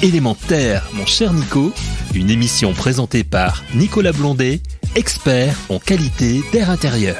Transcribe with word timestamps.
Élémentaire, 0.00 0.88
mon 0.94 1.06
cher 1.06 1.32
Nico, 1.32 1.72
une 2.14 2.30
émission 2.30 2.72
présentée 2.72 3.24
par 3.24 3.64
Nicolas 3.74 4.12
Blondet, 4.12 4.60
expert 4.94 5.58
en 5.70 5.80
qualité 5.80 6.38
d'air 6.52 6.70
intérieur. 6.70 7.16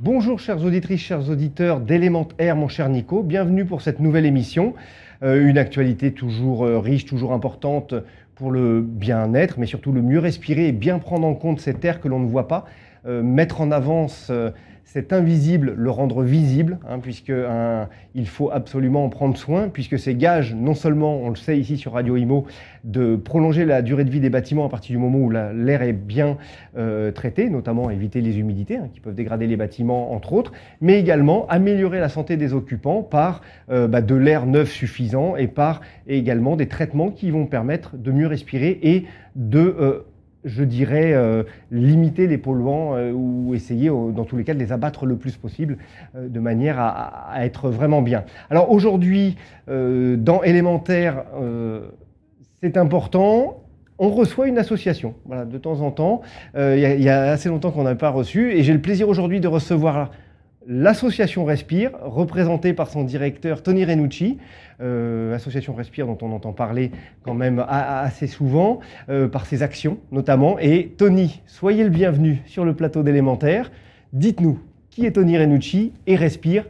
Bonjour 0.00 0.40
chères 0.40 0.64
auditrices, 0.64 1.02
chers 1.02 1.28
auditeurs 1.28 1.80
d'Élémentaire, 1.80 2.56
mon 2.56 2.68
cher 2.68 2.88
Nico, 2.88 3.22
bienvenue 3.22 3.66
pour 3.66 3.82
cette 3.82 4.00
nouvelle 4.00 4.24
émission. 4.24 4.72
Euh, 5.22 5.46
une 5.46 5.58
actualité 5.58 6.12
toujours 6.12 6.64
euh, 6.64 6.78
riche, 6.78 7.04
toujours 7.04 7.34
importante 7.34 7.92
pour 8.36 8.50
le 8.50 8.80
bien-être, 8.80 9.58
mais 9.58 9.66
surtout 9.66 9.92
le 9.92 10.00
mieux 10.00 10.18
respirer 10.18 10.68
et 10.68 10.72
bien 10.72 10.98
prendre 10.98 11.26
en 11.26 11.34
compte 11.34 11.60
cet 11.60 11.84
air 11.84 12.00
que 12.00 12.08
l'on 12.08 12.20
ne 12.20 12.26
voit 12.26 12.48
pas, 12.48 12.64
euh, 13.04 13.22
mettre 13.22 13.60
en 13.60 13.70
avance 13.70 14.32
cet 14.86 15.12
invisible, 15.12 15.74
le 15.76 15.90
rendre 15.90 16.22
visible, 16.22 16.78
hein, 16.88 17.00
puisque 17.00 17.32
il 18.14 18.28
faut 18.28 18.50
absolument 18.50 19.04
en 19.04 19.08
prendre 19.08 19.36
soin, 19.36 19.68
puisque 19.68 19.98
c'est 19.98 20.14
gage, 20.14 20.54
non 20.54 20.74
seulement, 20.74 21.18
on 21.22 21.28
le 21.28 21.36
sait 21.36 21.58
ici 21.58 21.76
sur 21.76 21.92
Radio 21.92 22.16
Imo, 22.16 22.46
de 22.84 23.16
prolonger 23.16 23.64
la 23.64 23.82
durée 23.82 24.04
de 24.04 24.10
vie 24.10 24.20
des 24.20 24.30
bâtiments 24.30 24.64
à 24.64 24.68
partir 24.68 24.96
du 24.96 25.02
moment 25.02 25.18
où 25.18 25.30
l'air 25.30 25.82
est 25.82 25.92
bien 25.92 26.38
euh, 26.78 27.10
traité, 27.10 27.50
notamment 27.50 27.90
éviter 27.90 28.20
les 28.20 28.38
humidités 28.38 28.76
hein, 28.76 28.88
qui 28.92 29.00
peuvent 29.00 29.14
dégrader 29.14 29.46
les 29.46 29.56
bâtiments, 29.56 30.12
entre 30.12 30.32
autres, 30.32 30.52
mais 30.80 30.98
également 30.98 31.46
améliorer 31.48 31.98
la 31.98 32.08
santé 32.08 32.36
des 32.36 32.54
occupants 32.54 33.02
par 33.02 33.42
euh, 33.70 33.88
bah, 33.88 34.00
de 34.00 34.14
l'air 34.14 34.46
neuf 34.46 34.70
suffisant 34.70 35.36
et 35.36 35.48
par 35.48 35.80
également 36.06 36.56
des 36.56 36.68
traitements 36.68 37.10
qui 37.10 37.30
vont 37.30 37.46
permettre 37.46 37.96
de 37.96 38.12
mieux 38.12 38.28
respirer 38.28 38.78
et 38.82 39.04
de 39.34 39.58
euh, 39.58 40.06
je 40.46 40.62
dirais, 40.62 41.12
euh, 41.12 41.42
limiter 41.70 42.26
les 42.26 42.38
polluants 42.38 42.94
euh, 42.94 43.12
ou 43.12 43.54
essayer, 43.54 43.88
dans 43.88 44.24
tous 44.24 44.36
les 44.36 44.44
cas, 44.44 44.54
de 44.54 44.58
les 44.58 44.72
abattre 44.72 45.04
le 45.04 45.16
plus 45.16 45.36
possible 45.36 45.76
euh, 46.14 46.28
de 46.28 46.40
manière 46.40 46.78
à, 46.78 47.44
être 47.44 47.68
vraiment 47.68 48.00
bien. 48.00 48.24
Alors 48.48 48.70
aujourd'hui, 48.70 49.36
dans 49.68 50.42
Élémentaire, 50.42 51.24
c'est 52.62 52.76
important. 52.76 53.64
On 53.98 54.10
reçoit 54.10 54.46
une 54.46 54.58
association, 54.58 55.14
voilà, 55.26 55.44
de 55.44 55.58
temps 55.58 55.80
en 55.80 55.90
temps. 55.90 56.22
Il 56.56 56.78
y, 56.78 57.08
a 57.08 57.30
assez 57.30 57.48
longtemps 57.48 57.72
qu'on 57.72 57.82
n'a 57.82 57.94
pas 57.94 58.10
reçu, 58.10 58.52
et 58.52 58.62
j'ai 58.62 58.72
le 58.72 58.80
plaisir 58.80 59.08
aujourd'hui 59.08 59.40
de 59.40 59.48
recevoir 59.48 60.12
l'association 60.66 61.44
Respire, 61.44 61.92
représentée 62.02 62.72
par 62.72 62.88
son 62.88 63.04
directeur 63.04 63.62
Tony 63.62 63.84
Renucci, 63.84 64.38
euh, 64.80 65.34
association 65.34 65.74
Respire 65.74 66.06
dont 66.06 66.18
on 66.22 66.32
entend 66.32 66.52
parler 66.52 66.90
quand 67.22 67.34
même 67.34 67.64
assez 67.68 68.26
souvent, 68.26 68.80
euh, 69.08 69.28
par 69.28 69.46
ses 69.46 69.62
actions 69.62 69.98
notamment. 70.10 70.58
Et 70.58 70.94
Tony, 70.96 71.42
soyez 71.46 71.84
le 71.84 71.90
bienvenu 71.90 72.42
sur 72.46 72.64
le 72.64 72.74
plateau 72.74 73.02
d'élémentaire. 73.02 73.70
Dites-nous, 74.12 74.58
qui 74.90 75.06
est 75.06 75.12
Tony 75.12 75.38
Renucci 75.38 75.92
et 76.06 76.16
Respire? 76.16 76.64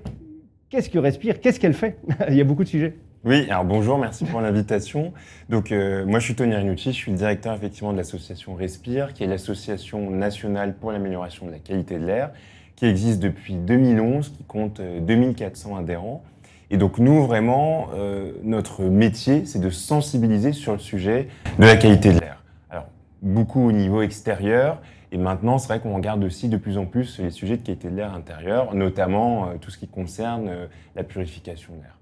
Qu'est-ce 0.68 0.90
que 0.90 0.98
Respire? 0.98 1.40
Qu'est-ce 1.40 1.60
qu'elle 1.60 1.74
fait? 1.74 1.98
Il 2.28 2.34
y 2.34 2.40
a 2.40 2.44
beaucoup 2.44 2.64
de 2.64 2.68
sujets. 2.68 2.94
Oui, 3.24 3.46
alors 3.50 3.64
bonjour, 3.64 3.98
merci 3.98 4.24
pour 4.24 4.40
l'invitation. 4.40 5.12
Donc 5.48 5.72
euh, 5.72 6.04
moi 6.06 6.20
je 6.20 6.26
suis 6.26 6.34
Tony 6.34 6.54
Renucci, 6.54 6.92
je 6.92 6.96
suis 6.96 7.10
le 7.10 7.18
directeur 7.18 7.54
effectivement 7.54 7.92
de 7.92 7.96
l'association 7.96 8.54
Respire, 8.54 9.14
qui 9.14 9.24
est 9.24 9.26
l'association 9.26 10.10
nationale 10.10 10.76
pour 10.76 10.92
l'amélioration 10.92 11.46
de 11.46 11.50
la 11.50 11.58
qualité 11.58 11.98
de 11.98 12.06
l'air 12.06 12.30
qui 12.76 12.86
existe 12.86 13.20
depuis 13.20 13.54
2011, 13.54 14.30
qui 14.30 14.44
compte 14.44 14.80
2400 14.80 15.70
euh, 15.74 15.78
adhérents. 15.80 16.22
Et 16.70 16.76
donc 16.76 16.98
nous, 16.98 17.24
vraiment, 17.24 17.88
euh, 17.94 18.32
notre 18.42 18.84
métier, 18.84 19.46
c'est 19.46 19.60
de 19.60 19.70
sensibiliser 19.70 20.52
sur 20.52 20.72
le 20.72 20.78
sujet 20.78 21.28
de 21.58 21.64
la 21.64 21.76
qualité 21.76 22.12
de 22.12 22.20
l'air. 22.20 22.42
Alors, 22.70 22.86
beaucoup 23.22 23.66
au 23.66 23.72
niveau 23.72 24.02
extérieur, 24.02 24.82
et 25.12 25.16
maintenant, 25.16 25.58
c'est 25.58 25.68
vrai 25.68 25.80
qu'on 25.80 25.94
regarde 25.94 26.22
aussi 26.24 26.48
de 26.48 26.56
plus 26.56 26.76
en 26.76 26.84
plus 26.84 27.20
les 27.20 27.30
sujets 27.30 27.56
de 27.56 27.62
qualité 27.62 27.88
de 27.88 27.96
l'air 27.96 28.12
intérieur, 28.12 28.74
notamment 28.74 29.46
euh, 29.46 29.54
tout 29.60 29.70
ce 29.70 29.78
qui 29.78 29.88
concerne 29.88 30.50
la 30.94 31.04
purification 31.04 31.72
de 31.74 31.82
l'air. 31.82 31.95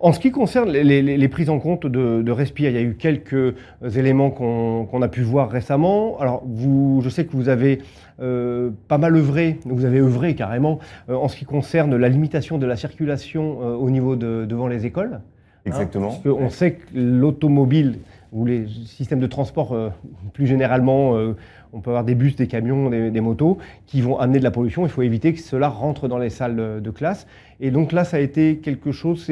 En 0.00 0.12
ce 0.12 0.20
qui 0.20 0.30
concerne 0.30 0.70
les, 0.70 1.28
prises 1.28 1.50
en 1.50 1.58
compte 1.58 1.86
de, 1.86 2.22
de, 2.22 2.32
Respire, 2.32 2.70
il 2.70 2.76
y 2.76 2.78
a 2.78 2.82
eu 2.82 2.94
quelques 2.94 3.54
éléments 3.96 4.30
qu'on 4.30 5.02
a 5.02 5.08
pu 5.08 5.22
voir 5.22 5.50
récemment. 5.50 6.18
Alors, 6.20 6.42
vous, 6.46 7.00
je 7.02 7.08
sais 7.08 7.24
que 7.24 7.32
vous 7.32 7.48
avez 7.48 7.80
euh, 8.20 8.70
pas 8.88 8.96
mal 8.96 9.14
œuvré, 9.14 9.58
vous 9.66 9.84
avez 9.84 9.98
œuvré 9.98 10.34
carrément, 10.34 10.78
euh, 11.10 11.14
en 11.14 11.28
ce 11.28 11.36
qui 11.36 11.44
concerne 11.44 11.96
la 11.96 12.08
limitation 12.08 12.56
de 12.56 12.64
la 12.64 12.76
circulation 12.76 13.58
euh, 13.60 13.74
au 13.74 13.90
niveau 13.90 14.16
de 14.16 14.46
devant 14.46 14.68
les 14.68 14.86
écoles. 14.86 15.14
Hein, 15.14 15.20
Exactement. 15.66 16.08
parce 16.08 16.26
on 16.26 16.48
sait 16.48 16.72
que 16.72 16.86
l'automobile 16.94 17.98
ou 18.32 18.44
les 18.44 18.66
systèmes 18.86 19.20
de 19.20 19.26
transport 19.26 19.76
plus 20.32 20.46
généralement, 20.46 21.12
on 21.72 21.80
peut 21.80 21.90
avoir 21.90 22.04
des 22.04 22.14
bus, 22.14 22.36
des 22.36 22.46
camions, 22.46 22.90
des, 22.90 23.20
motos 23.20 23.58
qui 23.86 24.00
vont 24.00 24.18
amener 24.18 24.38
de 24.38 24.44
la 24.44 24.50
pollution. 24.50 24.84
Il 24.84 24.88
faut 24.88 25.02
éviter 25.02 25.32
que 25.32 25.40
cela 25.40 25.68
rentre 25.68 26.08
dans 26.08 26.18
les 26.18 26.30
salles 26.30 26.82
de 26.82 26.90
classe. 26.90 27.26
Et 27.60 27.70
donc 27.70 27.92
là, 27.92 28.04
ça 28.04 28.16
a 28.16 28.20
été 28.20 28.58
quelque 28.58 28.92
chose. 28.92 29.30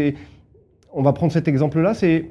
On 0.93 1.03
va 1.03 1.13
prendre 1.13 1.33
cet 1.33 1.49
exemple-là. 1.49 1.95
C'est 1.95 2.31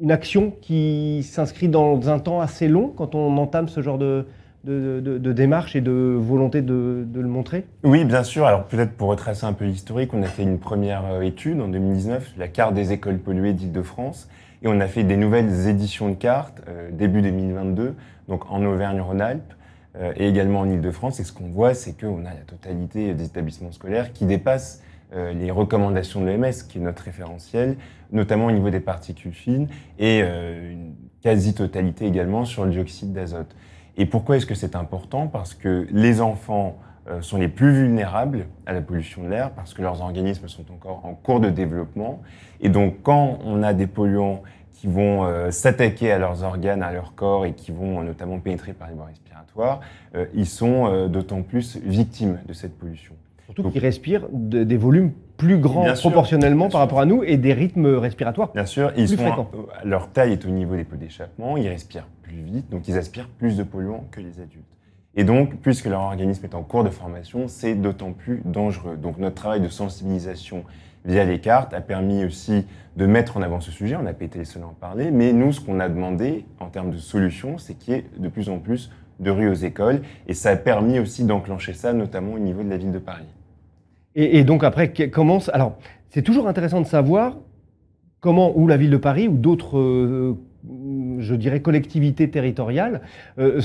une 0.00 0.10
action 0.10 0.52
qui 0.60 1.22
s'inscrit 1.22 1.68
dans 1.68 2.08
un 2.08 2.18
temps 2.18 2.40
assez 2.40 2.68
long 2.68 2.92
quand 2.96 3.14
on 3.14 3.36
entame 3.36 3.68
ce 3.68 3.80
genre 3.80 3.98
de, 3.98 4.26
de, 4.64 5.32
démarche 5.32 5.76
et 5.76 5.80
de 5.80 6.16
volonté 6.18 6.62
de, 6.62 7.06
le 7.14 7.28
montrer? 7.28 7.66
Oui, 7.82 8.04
bien 8.04 8.22
sûr. 8.22 8.46
Alors 8.46 8.64
peut-être 8.64 8.92
pour 8.92 9.08
retracer 9.08 9.46
un 9.46 9.52
peu 9.52 9.64
l'historique, 9.64 10.14
on 10.14 10.22
a 10.22 10.26
fait 10.26 10.42
une 10.42 10.58
première 10.58 11.04
euh, 11.06 11.20
étude 11.22 11.60
en 11.60 11.68
2019, 11.68 12.34
la 12.38 12.48
carte 12.48 12.74
des 12.74 12.92
écoles 12.92 13.18
polluées 13.18 13.52
d'Île-de-France, 13.52 14.28
et 14.64 14.68
on 14.68 14.80
a 14.80 14.88
fait 14.88 15.04
des 15.04 15.16
nouvelles 15.16 15.68
éditions 15.68 16.08
de 16.08 16.14
cartes 16.14 16.62
euh, 16.68 16.90
début 16.90 17.22
2022, 17.22 17.94
donc 18.28 18.50
en 18.50 18.64
Auvergne-Rhône-Alpes 18.64 19.52
euh, 19.96 20.12
et 20.16 20.26
également 20.26 20.60
en 20.60 20.68
Île-de-France. 20.68 21.20
Et 21.20 21.24
ce 21.24 21.32
qu'on 21.32 21.48
voit, 21.48 21.74
c'est 21.74 21.96
qu'on 21.96 22.24
a 22.24 22.30
la 22.30 22.40
totalité 22.46 23.14
des 23.14 23.24
établissements 23.24 23.72
scolaires 23.72 24.12
qui 24.12 24.24
dépassent 24.24 24.82
les 25.12 25.52
recommandations 25.52 26.22
de 26.22 26.26
l'OMS, 26.26 26.50
qui 26.68 26.78
est 26.78 26.80
notre 26.80 27.04
référentiel, 27.04 27.76
notamment 28.10 28.46
au 28.46 28.50
niveau 28.50 28.70
des 28.70 28.80
particules 28.80 29.32
fines, 29.32 29.68
et 29.96 30.22
une 30.22 30.94
quasi-totalité 31.22 32.06
également 32.06 32.44
sur 32.44 32.64
le 32.64 32.72
dioxyde 32.72 33.12
d'azote. 33.12 33.54
Et 33.96 34.06
pourquoi 34.06 34.36
est-ce 34.36 34.46
que 34.46 34.54
c'est 34.54 34.74
important? 34.74 35.28
Parce 35.28 35.54
que 35.54 35.86
les 35.90 36.20
enfants 36.20 36.78
euh, 36.78 36.93
sont 37.20 37.36
les 37.36 37.48
plus 37.48 37.72
vulnérables 37.72 38.46
à 38.66 38.72
la 38.72 38.80
pollution 38.80 39.24
de 39.24 39.28
l'air 39.28 39.50
parce 39.50 39.74
que 39.74 39.82
leurs 39.82 40.00
organismes 40.00 40.48
sont 40.48 40.64
encore 40.72 41.04
en 41.04 41.14
cours 41.14 41.40
de 41.40 41.50
développement. 41.50 42.22
Et 42.60 42.68
donc 42.68 43.02
quand 43.02 43.38
on 43.44 43.62
a 43.62 43.74
des 43.74 43.86
polluants 43.86 44.42
qui 44.72 44.86
vont 44.86 45.24
euh, 45.24 45.50
s'attaquer 45.50 46.12
à 46.12 46.18
leurs 46.18 46.42
organes, 46.42 46.82
à 46.82 46.92
leur 46.92 47.14
corps 47.14 47.46
et 47.46 47.52
qui 47.52 47.72
vont 47.72 48.00
euh, 48.00 48.04
notamment 48.04 48.38
pénétrer 48.38 48.72
par 48.72 48.88
les 48.88 48.94
voies 48.94 49.06
respiratoires, 49.06 49.80
ils 50.34 50.46
sont 50.46 51.08
d'autant 51.08 51.42
plus 51.42 51.76
victimes 51.84 52.40
de 52.46 52.52
cette 52.52 52.76
pollution. 52.78 53.14
Surtout 53.44 53.70
qu'ils 53.70 53.80
respirent 53.80 54.26
des 54.32 54.76
volumes 54.76 55.12
plus 55.36 55.58
grands 55.58 55.92
proportionnellement 55.94 56.68
par 56.68 56.80
rapport 56.80 57.00
à 57.00 57.06
nous 57.06 57.22
et 57.24 57.36
des 57.36 57.52
rythmes 57.52 57.86
respiratoires 57.86 58.52
Bien 58.52 58.66
sûr, 58.66 58.92
ils 58.96 59.08
sont, 59.08 59.46
leur 59.84 60.10
taille 60.10 60.32
est 60.32 60.44
au 60.44 60.50
niveau 60.50 60.76
des 60.76 60.84
pots 60.84 60.96
d'échappement, 60.96 61.56
ils 61.56 61.68
respirent 61.68 62.08
plus 62.22 62.40
vite, 62.40 62.70
donc 62.70 62.88
ils 62.88 62.96
aspirent 62.96 63.28
plus 63.28 63.56
de 63.56 63.62
polluants 63.62 64.04
que 64.10 64.20
les 64.20 64.40
adultes. 64.40 64.73
Et 65.16 65.24
donc, 65.24 65.56
puisque 65.60 65.86
leur 65.86 66.00
organisme 66.00 66.44
est 66.44 66.54
en 66.54 66.62
cours 66.62 66.84
de 66.84 66.90
formation, 66.90 67.46
c'est 67.46 67.74
d'autant 67.74 68.12
plus 68.12 68.42
dangereux. 68.44 68.96
Donc 68.96 69.18
notre 69.18 69.36
travail 69.36 69.60
de 69.60 69.68
sensibilisation 69.68 70.64
via 71.04 71.24
les 71.24 71.38
cartes 71.38 71.72
a 71.74 71.80
permis 71.80 72.24
aussi 72.24 72.66
de 72.96 73.06
mettre 73.06 73.36
en 73.36 73.42
avant 73.42 73.60
ce 73.60 73.70
sujet, 73.70 73.96
on 73.96 74.02
n'a 74.02 74.14
pas 74.14 74.24
été 74.24 74.38
les 74.38 74.44
seuls 74.44 74.62
à 74.62 74.66
en 74.66 74.74
parler, 74.74 75.10
mais 75.10 75.32
nous, 75.32 75.52
ce 75.52 75.60
qu'on 75.60 75.80
a 75.80 75.88
demandé 75.88 76.46
en 76.60 76.68
termes 76.68 76.90
de 76.90 76.96
solutions, 76.96 77.58
c'est 77.58 77.74
qu'il 77.74 77.94
y 77.94 77.96
ait 77.98 78.04
de 78.16 78.28
plus 78.28 78.48
en 78.48 78.58
plus 78.58 78.90
de 79.20 79.30
rues 79.30 79.48
aux 79.48 79.54
écoles, 79.54 80.02
et 80.26 80.34
ça 80.34 80.50
a 80.50 80.56
permis 80.56 80.98
aussi 80.98 81.24
d'enclencher 81.24 81.72
ça, 81.72 81.92
notamment 81.92 82.34
au 82.34 82.38
niveau 82.38 82.62
de 82.62 82.70
la 82.70 82.76
ville 82.76 82.92
de 82.92 82.98
Paris. 82.98 83.26
Et, 84.16 84.44
donc 84.44 84.62
après, 84.62 84.92
comment... 85.10 85.38
Alors, 85.52 85.76
c'est 86.10 86.22
toujours 86.22 86.46
intéressant 86.46 86.80
de 86.80 86.86
savoir 86.86 87.36
comment, 88.20 88.56
ou 88.56 88.68
la 88.68 88.76
ville 88.76 88.90
de 88.90 88.96
Paris, 88.96 89.28
ou 89.28 89.36
d'autres... 89.36 89.78
Euh, 89.78 90.38
je 91.18 91.34
dirais, 91.34 91.60
collectivités 91.60 92.30
territoriales, 92.30 93.02
euh, 93.38 93.60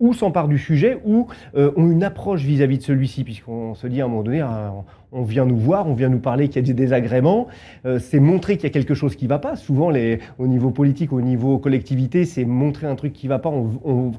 ou 0.00 0.12
s'emparent 0.12 0.48
du 0.48 0.58
sujet, 0.58 0.98
ou 1.04 1.26
euh, 1.54 1.72
ont 1.76 1.90
une 1.90 2.04
approche 2.04 2.42
vis-à-vis 2.42 2.78
de 2.78 2.82
celui-ci, 2.82 3.24
puisqu'on 3.24 3.74
se 3.74 3.86
dit 3.86 4.00
à 4.00 4.04
un 4.04 4.08
moment 4.08 4.22
donné, 4.22 4.40
ah, 4.40 4.74
on 5.12 5.22
vient 5.22 5.44
nous 5.44 5.56
voir, 5.56 5.88
on 5.88 5.94
vient 5.94 6.08
nous 6.08 6.18
parler 6.18 6.48
qu'il 6.48 6.56
y 6.56 6.64
a 6.64 6.66
des 6.66 6.74
désagréments, 6.74 7.46
euh, 7.86 7.98
c'est 7.98 8.20
montrer 8.20 8.56
qu'il 8.56 8.64
y 8.64 8.66
a 8.66 8.72
quelque 8.72 8.94
chose 8.94 9.16
qui 9.16 9.24
ne 9.24 9.30
va 9.30 9.38
pas. 9.38 9.56
Souvent, 9.56 9.92
au 10.38 10.46
niveau 10.46 10.70
politique, 10.70 11.12
au 11.12 11.20
niveau 11.20 11.58
collectivité, 11.58 12.24
c'est 12.24 12.44
montrer 12.44 12.86
un 12.86 12.94
truc 12.94 13.12
qui 13.12 13.26
ne 13.26 13.30
va 13.30 13.38
pas, 13.38 13.52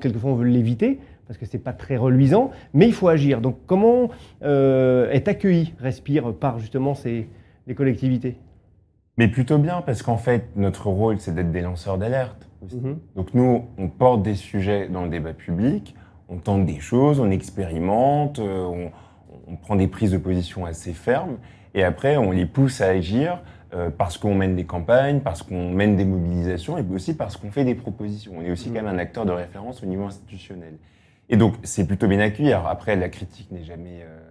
quelquefois 0.02 0.32
on 0.32 0.36
veut 0.36 0.48
l'éviter, 0.48 1.00
parce 1.28 1.38
que 1.40 1.46
ce 1.46 1.56
n'est 1.56 1.64
pas 1.64 1.74
très 1.74 1.98
reluisant, 1.98 2.52
mais 2.74 2.86
il 2.86 2.94
faut 2.94 3.08
agir. 3.08 3.42
Donc 3.42 3.58
comment 3.66 4.10
est 4.42 5.28
accueilli 5.28 5.74
Respire 5.80 6.34
par 6.34 6.60
justement 6.60 6.96
ces, 6.96 7.28
les 7.66 7.76
collectivités? 7.76 8.36
Mais 9.18 9.28
plutôt 9.28 9.58
bien, 9.58 9.82
parce 9.82 10.02
qu'en 10.02 10.18
fait, 10.18 10.56
notre 10.56 10.88
rôle, 10.88 11.20
c'est 11.20 11.34
d'être 11.34 11.52
des 11.52 11.62
lanceurs 11.62 11.98
d'alerte. 11.98 12.48
Mhm. 12.72 13.00
Donc 13.16 13.34
nous, 13.34 13.66
on 13.78 13.90
porte 13.90 14.24
des 14.24 14.36
sujets 14.36 14.88
dans 14.88 15.04
le 15.04 15.10
débat 15.10 15.34
public, 15.34 15.96
on 16.30 16.38
tente 16.38 16.66
des 16.66 16.80
choses, 16.80 17.20
on 17.20 17.30
expérimente, 17.30 18.40
euh, 18.40 18.64
on, 18.64 18.92
on 19.48 19.56
prend 19.56 19.76
des 19.76 19.88
prises 19.88 20.12
de 20.12 20.18
position 20.18 20.66
assez 20.66 20.94
fermes, 20.94 21.38
et 21.76 21.84
après, 21.84 22.18
on 22.18 22.32
les 22.32 22.46
pousse 22.46 22.82
à 22.82 22.88
agir 22.88 23.42
euh, 23.74 23.90
parce 23.90 24.18
qu'on 24.18 24.36
mène 24.36 24.56
des 24.56 24.66
campagnes, 24.66 25.20
parce 25.20 25.42
qu'on 25.42 25.72
mène 25.72 25.96
des 25.96 26.06
mobilisations, 26.06 26.78
et 26.78 26.86
aussi 26.94 27.16
parce 27.16 27.38
qu'on 27.38 27.52
fait 27.52 27.66
des 27.66 27.76
propositions. 27.76 28.34
On 28.38 28.42
est 28.42 28.52
aussi 28.52 28.70
mhm. 28.70 28.76
quand 28.76 28.84
même 28.84 28.96
un 28.96 29.00
acteur 29.00 29.26
de 29.26 29.32
référence 29.32 29.84
au 29.84 29.86
niveau 29.86 30.06
institutionnel. 30.06 30.78
Et 31.30 31.38
donc, 31.38 31.56
c'est 31.64 31.88
plutôt 31.88 32.08
bien 32.08 32.20
accueilli. 32.20 32.52
Alors 32.52 32.68
après, 32.68 32.96
la 32.96 33.10
critique 33.10 33.52
n'est 33.52 33.64
jamais... 33.64 34.02
Euh, 34.04 34.30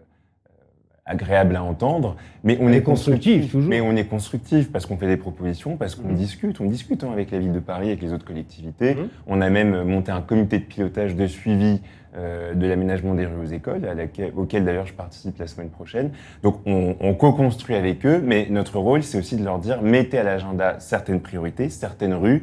agréable 1.05 1.57
à 1.57 1.63
entendre, 1.65 2.17
mais 2.45 2.57
on, 2.61 2.67
On 2.67 2.69
est, 2.73 2.77
est 2.77 2.83
constructif, 2.83 3.51
toujours. 3.51 3.69
Mais 3.69 3.81
on 3.81 3.97
est 3.97 4.05
constructif 4.05 4.71
parce 4.71 4.87
qu'on 4.87 4.97
fait 4.97 5.09
des 5.09 5.17
propositions, 5.17 5.77
parce 5.77 5.95
qu'on 5.97 6.09
Mhm. 6.09 6.15
discute, 6.15 6.61
on 6.61 6.67
discute 6.67 7.03
hein, 7.03 7.11
avec 7.13 7.31
la 7.33 7.41
ville 7.41 7.53
de 7.53 7.59
Paris, 7.59 7.89
avec 7.89 8.03
les 8.03 8.13
autres 8.13 8.25
collectivités. 8.25 8.95
Mhm. 8.95 9.09
On 9.27 9.41
a 9.41 9.51
même 9.51 9.83
monté 9.83 10.13
un 10.13 10.21
comité 10.21 10.59
de 10.59 10.65
pilotage 10.65 11.17
de 11.17 11.27
suivi 11.27 11.81
euh, 12.15 12.53
de 12.53 12.67
l'aménagement 12.67 13.15
des 13.15 13.25
rues 13.25 13.41
aux 13.43 13.47
écoles, 13.51 13.87
à 13.87 13.95
laquelle- 13.95 14.33
auquel 14.37 14.67
d'ailleurs 14.67 14.85
je 14.87 14.93
participe 14.93 15.39
la 15.39 15.47
semaine 15.47 15.71
prochaine. 15.71 16.11
Donc 16.43 16.61
on, 16.67 16.95
on 17.01 17.15
co-construit 17.15 17.75
avec 17.75 18.05
eux, 18.05 18.21
mais 18.23 18.49
notre 18.51 18.79
rôle 18.79 19.03
c'est 19.03 19.17
aussi 19.17 19.37
de 19.37 19.43
leur 19.45 19.59
dire 19.59 19.81
mettez 19.81 20.19
à 20.19 20.23
l'agenda 20.23 20.77
certaines 20.79 21.21
priorités, 21.21 21.71
certaines 21.71 22.13
rues, 22.13 22.43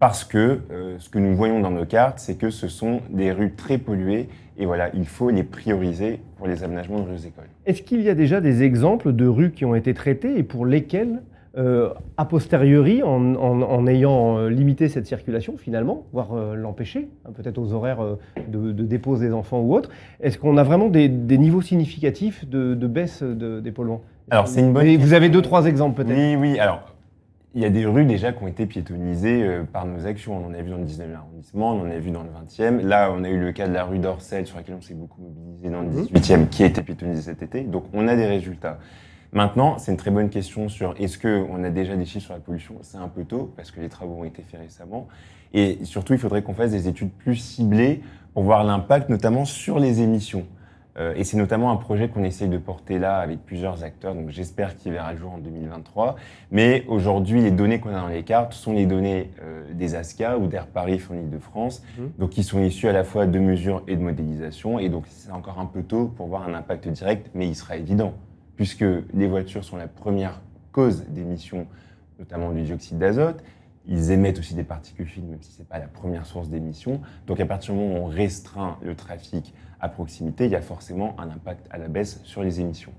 parce 0.00 0.24
que 0.24 0.58
euh, 0.72 0.96
ce 0.98 1.08
que 1.08 1.18
nous 1.18 1.36
voyons 1.36 1.60
dans 1.60 1.70
nos 1.70 1.84
cartes, 1.84 2.18
c'est 2.18 2.34
que 2.36 2.50
ce 2.50 2.66
sont 2.66 3.00
des 3.10 3.30
rues 3.30 3.52
très 3.52 3.78
polluées 3.78 4.28
et 4.58 4.66
voilà, 4.66 4.90
il 4.94 5.06
faut 5.06 5.30
les 5.30 5.44
prioriser 5.44 6.20
pour 6.36 6.48
les 6.48 6.64
aménagements 6.64 6.98
de 7.00 7.08
rues 7.10 7.26
écoles. 7.26 7.44
Est-ce 7.66 7.82
qu'il 7.82 8.00
y 8.02 8.08
a 8.08 8.14
déjà 8.14 8.40
des 8.40 8.62
exemples 8.62 9.12
de 9.12 9.26
rues 9.26 9.52
qui 9.52 9.64
ont 9.64 9.74
été 9.74 9.94
traitées 9.94 10.38
et 10.38 10.42
pour 10.42 10.66
lesquelles, 10.66 11.22
euh, 11.58 11.90
a 12.16 12.24
posteriori, 12.24 13.02
en, 13.02 13.34
en- 13.34 13.62
en 13.62 13.86
ayant 13.86 14.38
euh, 14.38 14.48
limité 14.48 14.88
cette 14.88 15.06
circulation 15.06 15.56
finalement, 15.58 16.06
voire 16.12 16.32
euh, 16.34 16.54
l'empêcher, 16.54 17.08
hein, 17.26 17.30
peut-être 17.34 17.58
aux 17.58 17.72
horaires 17.72 17.98
de, 18.48 18.72
de 18.72 18.84
dépose 18.84 19.20
des 19.20 19.32
enfants 19.32 19.60
ou 19.60 19.74
autres, 19.74 19.90
est-ce 20.20 20.38
qu'on 20.38 20.56
a 20.56 20.62
vraiment 20.62 20.88
des, 20.88 21.08
des 21.08 21.38
niveaux 21.38 21.60
significatifs 21.62 22.48
de, 22.48 22.74
de 22.74 22.86
baisse 22.86 23.22
de- 23.22 23.60
des 23.60 23.72
polluants? 23.72 24.00
Alors, 24.30 24.46
c'est 24.46 24.60
une 24.60 24.72
bonne 24.72 24.86
Et 24.86 24.96
Vous 24.96 25.12
avez 25.12 25.28
deux, 25.28 25.42
trois 25.42 25.66
exemples 25.66 26.04
peut-être 26.04 26.16
Oui, 26.16 26.36
oui. 26.36 26.58
Alors, 26.60 26.89
il 27.54 27.62
y 27.62 27.64
a 27.64 27.70
des 27.70 27.84
rues 27.84 28.04
déjà 28.04 28.32
qui 28.32 28.42
ont 28.42 28.46
été 28.46 28.66
piétonnisées 28.66 29.42
euh, 29.42 29.64
par 29.64 29.84
nos 29.86 30.06
actions. 30.06 30.36
On 30.36 30.46
en 30.46 30.54
a 30.54 30.62
vu 30.62 30.70
dans 30.70 30.76
le 30.78 30.84
19e 30.84 31.14
arrondissement, 31.14 31.72
on 31.72 31.80
en 31.82 31.90
a 31.90 31.98
vu 31.98 32.10
dans 32.10 32.22
le 32.22 32.28
20e. 32.28 32.80
Là, 32.86 33.10
on 33.12 33.24
a 33.24 33.28
eu 33.28 33.40
le 33.40 33.52
cas 33.52 33.66
de 33.66 33.72
la 33.72 33.84
rue 33.84 33.98
d'Orsel 33.98 34.46
sur 34.46 34.56
laquelle 34.56 34.76
on 34.78 34.82
s'est 34.82 34.94
beaucoup 34.94 35.20
mobilisé 35.22 35.68
dans 35.68 35.80
le 35.82 35.88
Mhm. 35.88 36.04
18e, 36.04 36.48
qui 36.48 36.62
a 36.62 36.66
été 36.66 36.82
piétonnisée 36.82 37.22
cet 37.22 37.42
été. 37.42 37.62
Donc, 37.62 37.84
on 37.92 38.06
a 38.08 38.14
des 38.16 38.26
résultats. 38.26 38.78
Maintenant, 39.32 39.78
c'est 39.78 39.92
une 39.92 39.96
très 39.96 40.10
bonne 40.10 40.28
question 40.28 40.68
sur 40.68 40.94
est-ce 40.98 41.18
qu'on 41.18 41.62
a 41.62 41.70
déjà 41.70 41.96
des 41.96 42.04
chiffres 42.04 42.24
sur 42.26 42.34
la 42.34 42.40
pollution 42.40 42.74
C'est 42.82 42.98
un 42.98 43.08
peu 43.08 43.24
tôt 43.24 43.52
parce 43.56 43.70
que 43.70 43.80
les 43.80 43.88
travaux 43.88 44.14
ont 44.20 44.24
été 44.24 44.42
faits 44.42 44.60
récemment. 44.60 45.06
Et 45.52 45.78
surtout, 45.84 46.12
il 46.14 46.18
faudrait 46.18 46.42
qu'on 46.42 46.54
fasse 46.54 46.70
des 46.72 46.88
études 46.88 47.10
plus 47.10 47.36
ciblées 47.36 48.00
pour 48.34 48.42
voir 48.44 48.64
l'impact, 48.64 49.08
notamment 49.08 49.44
sur 49.44 49.78
les 49.78 50.00
émissions. 50.02 50.46
Euh, 50.98 51.14
et 51.16 51.24
c'est 51.24 51.36
notamment 51.36 51.70
un 51.70 51.76
projet 51.76 52.08
qu'on 52.08 52.24
essaye 52.24 52.48
de 52.48 52.58
porter 52.58 52.98
là 52.98 53.18
avec 53.18 53.44
plusieurs 53.44 53.84
acteurs, 53.84 54.14
donc 54.14 54.30
j'espère 54.30 54.76
qu'il 54.76 54.92
verra 54.92 55.12
le 55.12 55.18
jour 55.18 55.32
en 55.32 55.38
2023. 55.38 56.16
Mais 56.50 56.84
aujourd'hui, 56.88 57.40
les 57.42 57.52
données 57.52 57.78
qu'on 57.78 57.90
a 57.90 58.00
dans 58.00 58.08
les 58.08 58.24
cartes 58.24 58.52
sont 58.54 58.72
les 58.72 58.86
données 58.86 59.30
euh, 59.42 59.62
des 59.72 59.94
ASCA 59.94 60.36
ou 60.38 60.46
d'Air 60.48 60.66
Paris 60.66 61.00
en 61.10 61.14
Ile-de-France, 61.14 61.82
Mhm. 61.98 62.10
donc 62.18 62.30
qui 62.30 62.42
sont 62.42 62.60
issues 62.60 62.88
à 62.88 62.92
la 62.92 63.04
fois 63.04 63.26
de 63.26 63.38
mesures 63.38 63.82
et 63.86 63.94
de 63.96 64.02
modélisation. 64.02 64.78
Et 64.78 64.88
donc 64.88 65.04
c'est 65.08 65.30
encore 65.30 65.58
un 65.60 65.66
peu 65.66 65.82
tôt 65.82 66.06
pour 66.16 66.26
voir 66.26 66.48
un 66.48 66.54
impact 66.54 66.88
direct, 66.88 67.30
mais 67.34 67.46
il 67.46 67.54
sera 67.54 67.76
évident, 67.76 68.12
puisque 68.56 68.84
les 69.14 69.26
voitures 69.28 69.64
sont 69.64 69.76
la 69.76 69.86
première 69.86 70.40
cause 70.72 71.04
d'émissions, 71.08 71.66
notamment 72.18 72.50
du 72.50 72.62
dioxyde 72.62 72.98
d'azote. 72.98 73.42
Ils 73.92 74.12
émettent 74.12 74.38
aussi 74.38 74.54
des 74.54 74.62
particules 74.62 75.06
fines, 75.06 75.26
même 75.28 75.42
si 75.42 75.52
ce 75.52 75.58
n'est 75.58 75.64
pas 75.66 75.78
la 75.80 75.88
première 75.88 76.24
source 76.24 76.48
d'émission. 76.48 77.00
Donc 77.26 77.40
à 77.40 77.44
partir 77.46 77.74
du 77.74 77.80
moment 77.80 77.94
où 77.98 78.02
on 78.04 78.06
restreint 78.06 78.76
le 78.82 78.94
trafic 78.94 79.52
à 79.80 79.88
proximité, 79.88 80.44
il 80.46 80.52
y 80.52 80.56
a 80.56 80.60
forcément 80.62 81.16
un 81.18 81.24
impact 81.28 81.66
à 81.72 81.76
la 81.78 81.88
baisse 81.88 82.20
sur 82.24 82.42
les 82.44 82.60
émissions. 82.60 82.92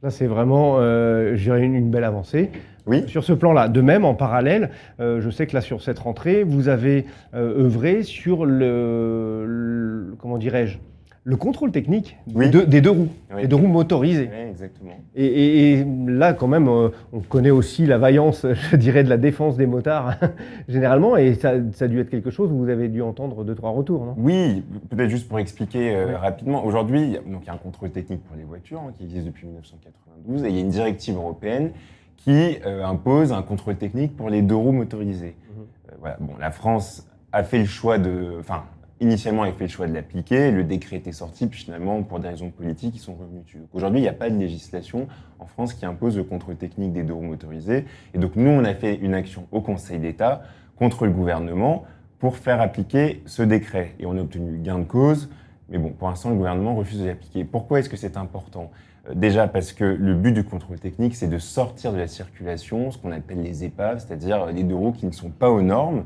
Là, 0.00 0.10
c'est 0.10 0.28
vraiment, 0.28 0.76
euh, 0.78 1.34
une, 1.36 1.74
une 1.74 1.90
belle 1.90 2.04
avancée. 2.04 2.50
Oui, 2.86 3.02
Sur 3.08 3.24
ce 3.24 3.32
plan-là, 3.32 3.68
de 3.68 3.80
même, 3.80 4.04
en 4.04 4.14
parallèle, 4.14 4.70
euh, 5.00 5.20
je 5.20 5.28
sais 5.28 5.48
que 5.48 5.54
là, 5.54 5.60
sur 5.60 5.82
cette 5.82 5.98
rentrée, 5.98 6.44
vous 6.44 6.68
avez 6.68 7.04
euh, 7.34 7.64
œuvré 7.64 8.04
sur 8.04 8.46
le, 8.46 9.44
le- 9.44 10.14
comment 10.20 10.38
dirais-je, 10.38 10.78
le 11.28 11.36
contrôle 11.36 11.72
technique 11.72 12.16
Oui. 12.34 12.46
des, 12.46 12.50
deux, 12.50 12.66
des 12.66 12.80
deux 12.80 12.90
roues, 12.90 13.08
Oui. 13.34 13.42
des 13.42 13.48
deux 13.48 13.56
roues 13.56 13.66
motorisées. 13.66 14.30
Oui, 14.32 14.48
exactement. 14.50 14.92
Et, 15.14 15.26
et- 15.26 15.72
et 15.80 15.86
là, 16.06 16.32
quand 16.32 16.46
même, 16.48 16.68
euh, 16.68 16.88
on 17.12 17.20
connaît 17.20 17.50
aussi 17.50 17.84
la 17.84 17.98
vaillance, 17.98 18.46
je 18.70 18.76
dirais, 18.76 19.04
de 19.04 19.10
la 19.10 19.18
défense 19.18 19.58
des 19.58 19.66
motards, 19.66 20.14
généralement, 20.68 21.18
et 21.18 21.34
ça, 21.34 21.52
ça 21.74 21.84
a 21.84 21.88
dû 21.88 22.00
être 22.00 22.08
quelque 22.08 22.30
chose 22.30 22.50
où 22.50 22.56
vous 22.56 22.70
avez 22.70 22.88
dû 22.88 23.02
entendre 23.02 23.44
deux, 23.44 23.54
trois 23.54 23.70
retours, 23.70 24.06
non? 24.06 24.14
Oui, 24.16 24.64
peut-être 24.88 25.10
juste 25.10 25.28
pour 25.28 25.38
expliquer 25.38 25.94
euh, 25.94 26.16
rapidement. 26.16 26.64
Aujourd'hui, 26.64 27.02
il 27.02 27.10
y 27.12 27.16
a- 27.16 27.52
un 27.52 27.56
contrôle 27.58 27.90
technique 27.90 28.22
pour 28.24 28.36
les 28.36 28.44
voitures 28.44 28.80
hein, 28.80 28.92
qui 28.96 29.04
existe 29.04 29.26
depuis 29.26 29.46
1992 29.46 30.44
et 30.44 30.48
il 30.48 30.54
y 30.54 30.58
a 30.58 30.60
une 30.62 30.68
directive 30.70 31.14
européenne 31.16 31.72
qui 32.16 32.56
euh, 32.66 32.84
impose 32.84 33.32
un 33.32 33.42
contrôle 33.42 33.76
technique 33.76 34.16
pour 34.16 34.30
les 34.30 34.40
deux 34.42 34.56
roues 34.56 34.72
motorisées. 34.72 35.36
Mhm. 35.56 35.64
Voilà. 36.00 36.16
Bon, 36.20 36.32
la 36.40 36.50
France 36.50 37.06
a 37.32 37.42
fait 37.44 37.58
le 37.58 37.64
choix 37.66 37.98
de, 37.98 38.36
enfin, 38.40 38.62
initialement, 39.00 39.42
a 39.42 39.52
fait 39.52 39.64
le 39.64 39.70
choix 39.70 39.86
de 39.86 39.94
l'appliquer. 39.94 40.50
Le 40.50 40.64
décret 40.64 40.96
était 40.96 41.12
sorti, 41.12 41.46
puis 41.46 41.64
finalement, 41.64 42.02
pour 42.02 42.20
des 42.20 42.28
raisons 42.28 42.50
politiques, 42.50 42.96
ils 42.96 43.00
sont 43.00 43.14
revenus 43.14 43.44
dessus. 43.44 43.62
Aujourd'hui, 43.72 44.00
il 44.00 44.02
n'y 44.02 44.08
a 44.08 44.12
pas 44.12 44.30
de 44.30 44.36
législation 44.36 45.08
en 45.38 45.46
France 45.46 45.74
qui 45.74 45.86
impose 45.86 46.16
le 46.16 46.24
contrôle 46.24 46.56
technique 46.56 46.92
des 46.92 47.02
deux 47.02 47.12
roues 47.12 47.22
motorisées. 47.22 47.84
Et 48.14 48.18
donc 48.18 48.36
nous, 48.36 48.50
on 48.50 48.64
a 48.64 48.74
fait 48.74 48.96
une 48.96 49.14
action 49.14 49.46
au 49.52 49.60
Conseil 49.60 49.98
d'État 49.98 50.42
contre 50.76 51.06
le 51.06 51.12
gouvernement 51.12 51.84
pour 52.18 52.36
faire 52.36 52.60
appliquer 52.60 53.22
ce 53.26 53.42
décret. 53.42 53.94
Et 54.00 54.06
on 54.06 54.16
a 54.16 54.20
obtenu 54.20 54.58
gain 54.58 54.78
de 54.78 54.84
cause, 54.84 55.28
mais 55.68 55.78
bon, 55.78 55.90
pour 55.90 56.08
l'instant, 56.08 56.30
le 56.30 56.36
gouvernement 56.36 56.74
refuse 56.74 57.00
de 57.00 57.06
l'appliquer. 57.06 57.44
Pourquoi 57.44 57.80
est-ce 57.80 57.88
que 57.88 57.96
c'est 57.96 58.16
important? 58.16 58.70
Euh, 59.08 59.14
Déjà 59.14 59.46
parce 59.46 59.72
que 59.72 59.84
le 59.84 60.14
but 60.14 60.32
du 60.32 60.44
contrôle 60.44 60.78
technique, 60.78 61.14
c'est 61.14 61.28
de 61.28 61.38
sortir 61.38 61.92
de 61.92 61.98
la 61.98 62.08
circulation 62.08 62.90
ce 62.90 62.98
qu'on 62.98 63.12
appelle 63.12 63.42
les 63.42 63.64
épaves, 63.64 64.04
c'est-à-dire 64.04 64.46
les 64.46 64.64
deux 64.64 64.74
roues 64.74 64.92
qui 64.92 65.06
ne 65.06 65.12
sont 65.12 65.30
pas 65.30 65.50
aux 65.50 65.62
normes, 65.62 66.04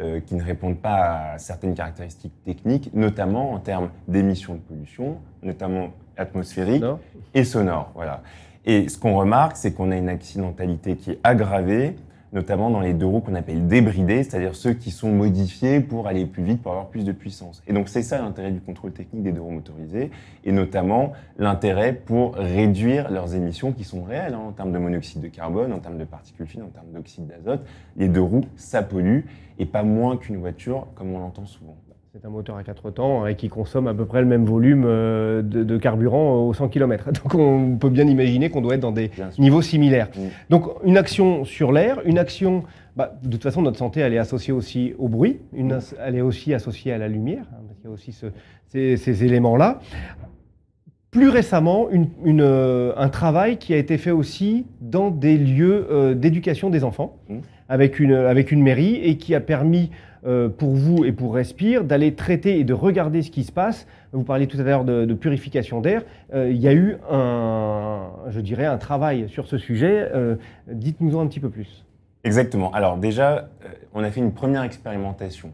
euh, 0.00 0.20
qui 0.20 0.34
ne 0.34 0.42
répondent 0.42 0.78
pas 0.78 1.32
à 1.34 1.38
certaines 1.38 1.74
caractéristiques 1.74 2.34
techniques, 2.44 2.90
notamment 2.94 3.52
en 3.52 3.58
termes 3.58 3.90
d'émissions 4.08 4.54
de 4.54 4.60
pollution, 4.60 5.18
notamment 5.42 5.90
atmosphérique 6.16 6.82
Non 6.82 6.98
et 7.32 7.44
sonore. 7.44 7.92
Voilà. 7.94 8.22
Et 8.64 8.88
ce 8.88 8.98
qu'on 8.98 9.16
remarque, 9.16 9.56
c'est 9.56 9.72
qu'on 9.72 9.90
a 9.90 9.96
une 9.96 10.08
accidentalité 10.08 10.96
qui 10.96 11.12
est 11.12 11.20
aggravée, 11.22 11.96
notamment 12.34 12.68
dans 12.68 12.80
les 12.80 12.92
deux 12.92 13.06
roues 13.06 13.20
qu'on 13.20 13.36
appelle 13.36 13.66
débridés, 13.66 14.24
c'est-à-dire 14.24 14.54
ceux 14.54 14.74
qui 14.74 14.90
sont 14.90 15.10
modifiés 15.10 15.80
pour 15.80 16.08
aller 16.08 16.26
plus 16.26 16.42
vite, 16.42 16.60
pour 16.60 16.72
avoir 16.72 16.88
plus 16.88 17.04
de 17.04 17.12
puissance. 17.12 17.62
Et 17.66 17.72
donc 17.72 17.88
c'est 17.88 18.02
ça 18.02 18.20
l'intérêt 18.20 18.50
du 18.50 18.60
contrôle 18.60 18.92
technique 18.92 19.22
des 19.22 19.32
deux 19.32 19.40
roues 19.40 19.52
motorisées, 19.52 20.10
et 20.44 20.52
notamment 20.52 21.12
l'intérêt 21.38 21.94
pour 21.94 22.34
réduire 22.34 23.10
leurs 23.10 23.34
émissions 23.34 23.72
qui 23.72 23.84
sont 23.84 24.02
réelles 24.02 24.34
hein, 24.34 24.42
en 24.48 24.52
termes 24.52 24.72
de 24.72 24.78
monoxyde 24.78 25.22
de 25.22 25.28
carbone, 25.28 25.72
en 25.72 25.78
termes 25.78 25.98
de 25.98 26.04
particules 26.04 26.46
fines, 26.46 26.62
en 26.62 26.68
termes 26.68 26.90
d'oxyde 26.92 27.26
d'azote. 27.26 27.64
Les 27.96 28.08
deux 28.08 28.20
roues, 28.20 28.44
ça 28.56 28.82
pollue, 28.82 29.20
et 29.58 29.66
pas 29.66 29.84
moins 29.84 30.16
qu'une 30.16 30.36
voiture, 30.36 30.88
comme 30.96 31.14
on 31.14 31.20
l'entend 31.20 31.46
souvent. 31.46 31.76
C'est 32.16 32.24
un 32.26 32.30
moteur 32.30 32.56
à 32.56 32.62
quatre 32.62 32.92
temps 32.92 33.26
et 33.26 33.34
qui 33.34 33.48
consomme 33.48 33.88
à 33.88 33.94
peu 33.94 34.04
près 34.04 34.20
le 34.20 34.26
même 34.28 34.44
volume 34.44 34.84
euh, 34.86 35.42
de, 35.42 35.64
de 35.64 35.76
carburant 35.78 36.46
au 36.46 36.54
100 36.54 36.68
km. 36.68 37.06
Donc 37.24 37.34
on 37.34 37.76
peut 37.76 37.88
bien 37.90 38.06
imaginer 38.06 38.50
qu'on 38.50 38.60
doit 38.60 38.76
être 38.76 38.80
dans 38.82 38.92
des 38.92 39.10
niveaux 39.40 39.62
similaires. 39.62 40.08
Donc 40.48 40.66
une 40.84 40.96
action 40.96 41.44
sur 41.44 41.72
l'air, 41.72 42.00
une 42.04 42.18
action, 42.18 42.62
bah, 42.94 43.14
de 43.24 43.30
toute 43.32 43.42
façon 43.42 43.62
notre 43.62 43.78
santé 43.78 43.98
elle 43.98 44.14
est 44.14 44.18
associée 44.18 44.52
aussi 44.52 44.94
au 44.96 45.08
bruit, 45.08 45.40
une 45.52 45.80
elle 46.06 46.14
est 46.14 46.20
aussi 46.20 46.54
associée 46.54 46.92
à 46.92 46.98
la 46.98 47.08
lumière, 47.08 47.46
hein, 47.52 47.56
parce 47.66 47.80
qu'il 47.80 47.88
y 47.88 47.90
a 47.90 47.94
aussi 47.94 48.12
ce- 48.12 48.26
ces, 48.68 48.96
ces 48.96 49.24
éléments-là. 49.24 49.80
Plus 51.14 51.28
récemment, 51.28 51.88
une- 51.90 52.08
une, 52.24 52.40
euh, 52.40 52.92
un 52.96 53.08
travail 53.08 53.56
qui 53.56 53.72
a 53.72 53.76
été 53.76 53.98
fait 53.98 54.10
aussi 54.10 54.66
dans 54.80 55.10
des 55.10 55.38
lieux 55.38 55.86
euh, 55.88 56.12
d'éducation 56.14 56.70
des 56.70 56.82
enfants, 56.82 57.16
Mm. 57.28 57.36
avec, 57.68 58.00
une, 58.00 58.12
avec 58.14 58.50
une 58.50 58.60
mairie, 58.64 58.96
et 58.96 59.16
qui 59.16 59.32
a 59.36 59.40
permis 59.40 59.90
euh, 60.26 60.48
pour 60.48 60.70
vous 60.74 61.04
et 61.04 61.12
pour 61.12 61.34
Respire 61.34 61.84
d'aller 61.84 62.14
traiter 62.14 62.58
et 62.58 62.64
de 62.64 62.72
regarder 62.72 63.22
ce 63.22 63.30
qui 63.30 63.44
se 63.44 63.52
passe. 63.52 63.86
Vous 64.12 64.24
parliez 64.24 64.48
tout 64.48 64.58
à 64.58 64.62
l'heure 64.64 64.82
de, 64.84 65.04
de 65.04 65.14
purification 65.14 65.80
d'air. 65.80 66.02
Il 66.34 66.56
y 66.56 66.66
a 66.66 66.72
eu 66.72 66.96
un, 67.10 68.06
je 68.30 68.40
dirais, 68.40 68.64
un 68.64 68.78
travail 68.78 69.28
sur 69.28 69.46
ce 69.46 69.58
sujet. 69.58 70.10
Dites-nous-en 70.66 71.20
un 71.20 71.26
petit 71.26 71.40
peu 71.40 71.50
plus. 71.50 71.84
Exactement. 72.24 72.72
Alors 72.72 72.96
déjà, 72.96 73.50
on 73.92 74.02
a 74.02 74.10
fait 74.10 74.20
une 74.20 74.32
première 74.32 74.62
expérimentation 74.62 75.50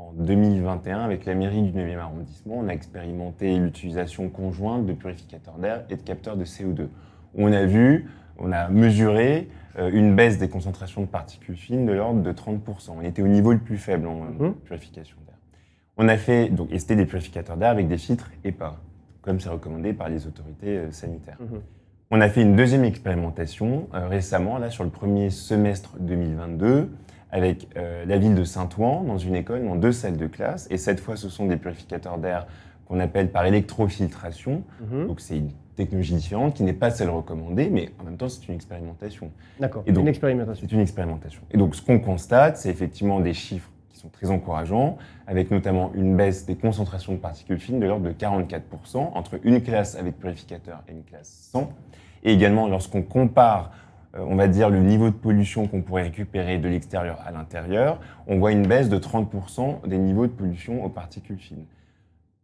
en 0.00 0.12
2021 0.14 1.00
avec 1.00 1.24
la 1.24 1.34
mairie 1.34 1.62
du 1.62 1.72
9e 1.78 1.98
arrondissement. 1.98 2.56
On 2.58 2.68
a 2.68 2.72
expérimenté 2.72 3.56
l'utilisation 3.58 4.28
conjointe 4.28 4.86
de 4.86 4.92
purificateurs 4.92 5.58
d'air 5.58 5.84
et 5.90 5.96
de 5.96 6.02
capteurs 6.02 6.36
de 6.36 6.44
CO2. 6.44 6.88
On 7.34 7.52
a 7.52 7.64
vu, 7.64 8.08
on 8.38 8.52
a 8.52 8.68
mesuré 8.68 9.48
euh, 9.78 9.90
une 9.92 10.16
baisse 10.16 10.38
des 10.38 10.48
concentrations 10.48 11.02
de 11.02 11.06
particules 11.06 11.56
fines 11.56 11.86
de 11.86 11.92
l'ordre 11.92 12.22
de 12.22 12.32
30%. 12.32 12.92
On 12.98 13.02
était 13.02 13.22
au 13.22 13.28
niveau 13.28 13.52
le 13.52 13.58
plus 13.58 13.78
faible 13.78 14.06
en 14.08 14.16
Mhm. 14.16 14.54
purification 14.64 15.16
d'air. 15.26 15.36
On 15.96 16.08
a 16.08 16.16
fait, 16.16 16.48
donc, 16.48 16.72
et 16.72 16.78
c'était 16.78 16.96
des 16.96 17.06
purificateurs 17.06 17.56
d'air 17.56 17.70
avec 17.70 17.86
des 17.86 17.98
filtres 17.98 18.30
EPA, 18.44 18.76
comme 19.22 19.38
c'est 19.38 19.50
recommandé 19.50 19.92
par 19.92 20.08
les 20.08 20.26
autorités 20.26 20.78
euh, 20.78 20.90
sanitaires. 20.90 21.38
On 22.10 22.20
a 22.20 22.28
fait 22.28 22.42
une 22.42 22.56
deuxième 22.56 22.84
expérimentation 22.84 23.86
euh, 23.94 24.08
récemment, 24.08 24.58
là, 24.58 24.70
sur 24.70 24.82
le 24.82 24.90
premier 24.90 25.30
semestre 25.30 25.94
2022, 26.00 26.90
avec 27.32 27.68
euh, 27.76 28.04
la 28.06 28.18
ville 28.18 28.34
de 28.34 28.44
Saint-Ouen, 28.44 29.02
dans 29.04 29.18
une 29.18 29.34
école, 29.36 29.64
dans 29.64 29.76
deux 29.76 29.92
salles 29.92 30.16
de 30.16 30.26
classe. 30.26 30.66
Et 30.70 30.76
cette 30.76 31.00
fois, 31.00 31.16
ce 31.16 31.28
sont 31.28 31.46
des 31.46 31.56
purificateurs 31.56 32.18
d'air 32.18 32.46
qu'on 32.86 32.98
appelle 33.00 33.30
par 33.30 33.46
électrofiltration. 33.46 34.62
Mhm. 34.80 35.06
Donc, 35.06 35.20
c'est 35.20 35.36
une 35.38 35.50
technologie 35.76 36.14
différente 36.14 36.54
qui 36.54 36.62
n'est 36.62 36.72
pas 36.72 36.90
celle 36.90 37.08
recommandée, 37.10 37.70
mais 37.70 37.90
en 38.00 38.04
même 38.04 38.16
temps, 38.16 38.28
c'est 38.28 38.46
une 38.48 38.54
expérimentation. 38.54 39.30
D'accord. 39.58 39.82
Et 39.86 39.92
donc- 39.92 40.02
Une 40.02 40.08
expérimentation. 40.08 40.66
C'est 40.68 40.74
une 40.74 40.80
expérimentation. 40.82 41.40
Et 41.50 41.56
donc, 41.56 41.74
ce 41.74 41.82
qu'on 41.82 42.00
constate, 42.00 42.56
c'est 42.56 42.68
effectivement 42.70 43.20
des 43.20 43.32
chiffres 43.32 43.70
qui 43.90 43.98
sont 43.98 44.08
très 44.08 44.30
encourageants, 44.30 44.98
avec 45.26 45.50
notamment 45.50 45.92
une 45.94 46.16
baisse 46.16 46.46
des 46.46 46.56
concentrations 46.56 47.12
de 47.12 47.18
particules 47.18 47.58
fines 47.60 47.80
de 47.80 47.86
l'ordre 47.86 48.06
de 48.06 48.12
44% 48.12 49.12
entre 49.14 49.38
une 49.44 49.62
classe 49.62 49.94
avec 49.96 50.18
purificateur 50.18 50.82
et 50.88 50.92
une 50.92 51.04
classe 51.04 51.48
sans. 51.52 51.70
Et 52.24 52.32
également, 52.32 52.68
lorsqu'on 52.68 53.02
compare 53.02 53.70
on 54.16 54.34
va 54.36 54.48
dire, 54.48 54.70
le 54.70 54.80
niveau 54.80 55.06
de 55.10 55.14
pollution 55.14 55.66
qu'on 55.68 55.82
pourrait 55.82 56.02
récupérer 56.02 56.58
de 56.58 56.68
l'extérieur 56.68 57.18
à 57.24 57.30
l'intérieur, 57.30 58.00
on 58.26 58.38
voit 58.38 58.52
une 58.52 58.66
baisse 58.66 58.88
de 58.88 58.98
30% 58.98 59.86
des 59.86 59.98
niveaux 59.98 60.26
de 60.26 60.32
pollution 60.32 60.84
aux 60.84 60.88
particules 60.88 61.38
fines. 61.38 61.64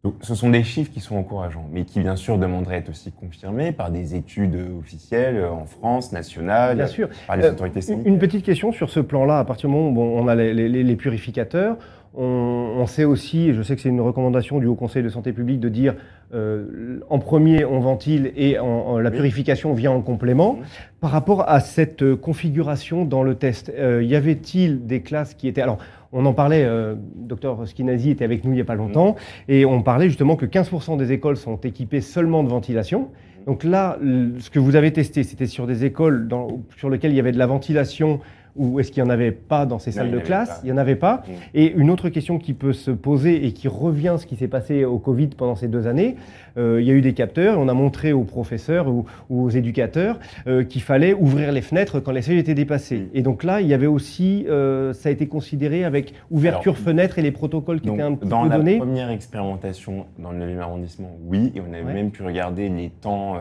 Donc, 0.05 0.15
ce 0.21 0.37
sont 0.37 0.51
des 0.51 0.63
chiffres 0.63 0.93
qui 0.93 1.01
sont 1.01 1.17
encourageants, 1.17 1.67
mais 1.73 1.85
qui 1.85 1.99
bien 1.99 2.15
sûr 2.15 2.39
demanderaient 2.39 2.77
à 2.77 2.79
être 2.79 2.91
aussi 2.91 3.11
confirmés 3.11 3.73
par 3.73 3.91
des 3.91 4.15
études 4.15 4.57
officielles 4.79 5.45
en 5.45 5.65
France, 5.65 6.13
nationales, 6.13 6.77
bien 6.77 6.87
sûr. 6.87 7.09
par 7.27 7.37
les 7.37 7.43
Euh, 7.45 7.51
autorités 7.53 7.81
sanitaires. 7.81 8.13
Une 8.13 8.19
petite 8.21 8.45
question 8.45 8.71
sur 8.71 8.89
ce 8.89 9.01
plan-là. 9.01 9.41
À 9.41 9.45
partir 9.45 9.69
du 9.69 9.75
moment 9.75 9.91
où 10.01 10.19
on 10.19 10.29
a 10.29 10.37
les, 10.37 10.55
les- 10.55 10.85
les 10.85 10.97
purificateurs, 10.97 11.77
on, 12.17 12.77
on 12.79 12.87
sait 12.87 13.05
aussi, 13.05 13.49
et 13.51 13.55
je 13.55 13.63
sais 13.63 13.77
que 13.77 13.83
c'est 13.83 13.89
une 13.91 14.01
recommandation 14.01 14.59
du 14.59 14.67
Haut 14.67 14.75
Conseil 14.75 15.03
de 15.03 15.09
santé 15.09 15.33
publique, 15.33 15.61
de 15.61 15.69
dire 15.69 15.95
euh, 16.35 16.99
en 17.11 17.19
premier 17.19 17.65
on 17.65 17.79
ventile 17.81 18.33
et 18.37 18.59
en, 18.59 18.67
en- 18.67 18.99
la 18.99 19.11
purification 19.11 19.75
vient 19.75 19.93
en 19.93 20.01
complément. 20.01 20.59
Par 21.01 21.11
rapport 21.11 21.49
à 21.49 21.61
cette 21.61 22.03
euh, 22.03 22.17
configuration 22.17 23.05
dans 23.05 23.23
le 23.23 23.35
test, 23.35 23.71
euh, 23.77 24.03
y 24.03 24.17
avait-il 24.17 24.87
des 24.87 25.03
classes 25.03 25.35
qui 25.35 25.47
étaient... 25.49 25.61
Alors, 25.63 25.79
on 26.13 26.25
en 26.25 26.33
parlait, 26.33 26.65
euh, 26.65 26.95
docteur 27.17 27.69
Skinazi 27.69 28.11
était 28.11 28.25
avec 28.25 28.45
nous 28.45 28.53
il 28.53 28.57
n'y 28.57 28.61
a 28.61 28.65
pas 28.65 28.75
longtemps, 28.75 29.17
et 29.49 29.65
on 29.67 29.83
parlait 29.83 30.09
justement 30.09 30.37
que 30.37 30.47
15% 30.47 30.97
des 30.97 31.13
écoles 31.13 31.37
sont 31.37 31.57
équipées 31.59 32.01
seulement 32.01 32.43
de 32.43 32.49
ventilation. 32.49 33.11
Donc 33.47 33.63
là, 33.63 33.97
ce 34.41 34.51
que 34.51 34.59
vous 34.59 34.75
avez 34.75 34.93
testé, 34.93 35.23
c'était 35.23 35.47
sur 35.47 35.67
des 35.69 35.85
écoles 35.85 36.27
dans- 36.27 36.63
sur 36.79 36.91
lesquelles 36.91 37.13
il 37.13 37.17
y 37.17 37.21
avait 37.21 37.31
de 37.33 37.39
la 37.39 37.47
ventilation 37.47 38.19
ou 38.57 38.81
est-ce 38.81 38.91
qu'il 38.93 39.03
n'y 39.03 39.09
en 39.09 39.13
avait 39.13 39.33
pas 39.33 39.67
dans 39.67 39.79
ces 39.79 39.93
salles 39.93 40.11
de 40.11 40.19
classe. 40.19 40.61
Il 40.63 40.67
n'y 40.67 40.73
en 40.73 40.77
avait 40.79 40.97
pas. 40.97 41.17
Mm. 41.27 41.31
Et 41.55 41.73
une 41.73 41.91
autre 41.91 42.09
question 42.09 42.39
qui 42.39 42.53
peut 42.53 42.73
se 42.73 42.91
poser 42.91 43.47
et 43.47 43.53
qui 43.53 43.69
revient 43.69 44.09
à 44.09 44.19
ce 44.19 44.27
qui 44.27 44.37
s'est 44.37 44.49
passé 44.49 44.85
au 44.85 44.99
Covid 44.99 45.29
pendant 45.29 45.55
ces 45.57 45.69
deux 45.69 45.87
années, 45.87 46.17
euh, 46.59 46.81
il 46.81 46.87
y 46.87 46.91
a 46.91 46.95
eu 46.95 47.01
des 47.03 47.13
capteurs 47.13 47.55
et 47.55 47.57
on 47.59 47.69
a 47.69 47.75
montré 47.75 48.13
aux 48.13 48.25
professeurs 48.25 48.89
ou, 48.89 49.05
ou 49.31 49.45
aux 49.45 49.51
éducateurs 49.51 50.19
euh, 50.47 50.65
qu'il 50.65 50.83
fallait 50.83 51.13
ouvrir 51.15 51.53
les 51.53 51.61
fenêtres 51.61 52.01
quand 52.01 52.13
les 52.13 52.23
seuils 52.23 52.39
étaient 52.39 52.55
dépassés. 52.55 52.99
Mm. 52.99 53.09
Et 53.15 53.23
donc 53.23 53.45
là, 53.45 53.61
il 53.61 53.67
y 53.69 53.75
avait 53.75 53.87
aussi, 53.87 54.47
euh, 54.49 54.93
ça 54.93 55.09
a 55.09 55.13
été 55.13 55.27
considéré 55.27 55.85
avec 55.85 56.15
ouverture 56.31 56.77
fenêtre 56.79 57.19
et 57.19 57.23
les 57.23 57.33
protocoles 57.33 57.81
qui 57.81 57.87
Donc, 57.89 57.97
étaient 57.97 58.03
un 58.05 58.15
petit 58.15 58.29
dans 58.29 58.43
peu 58.45 58.49
la 58.49 58.57
donnés. 58.59 58.79
première 58.79 59.11
expérimentation 59.11 60.07
dans 60.19 60.33
le 60.33 60.39
9e 60.39 60.59
arrondissement, 60.61 61.11
oui, 61.27 61.53
et 61.55 61.61
on 61.61 61.73
avait 61.73 61.83
Ouais. 61.85 61.93
même 61.95 62.11
pu 62.11 62.23
regarder 62.23 62.69
les 62.69 62.91
temps, 62.91 63.37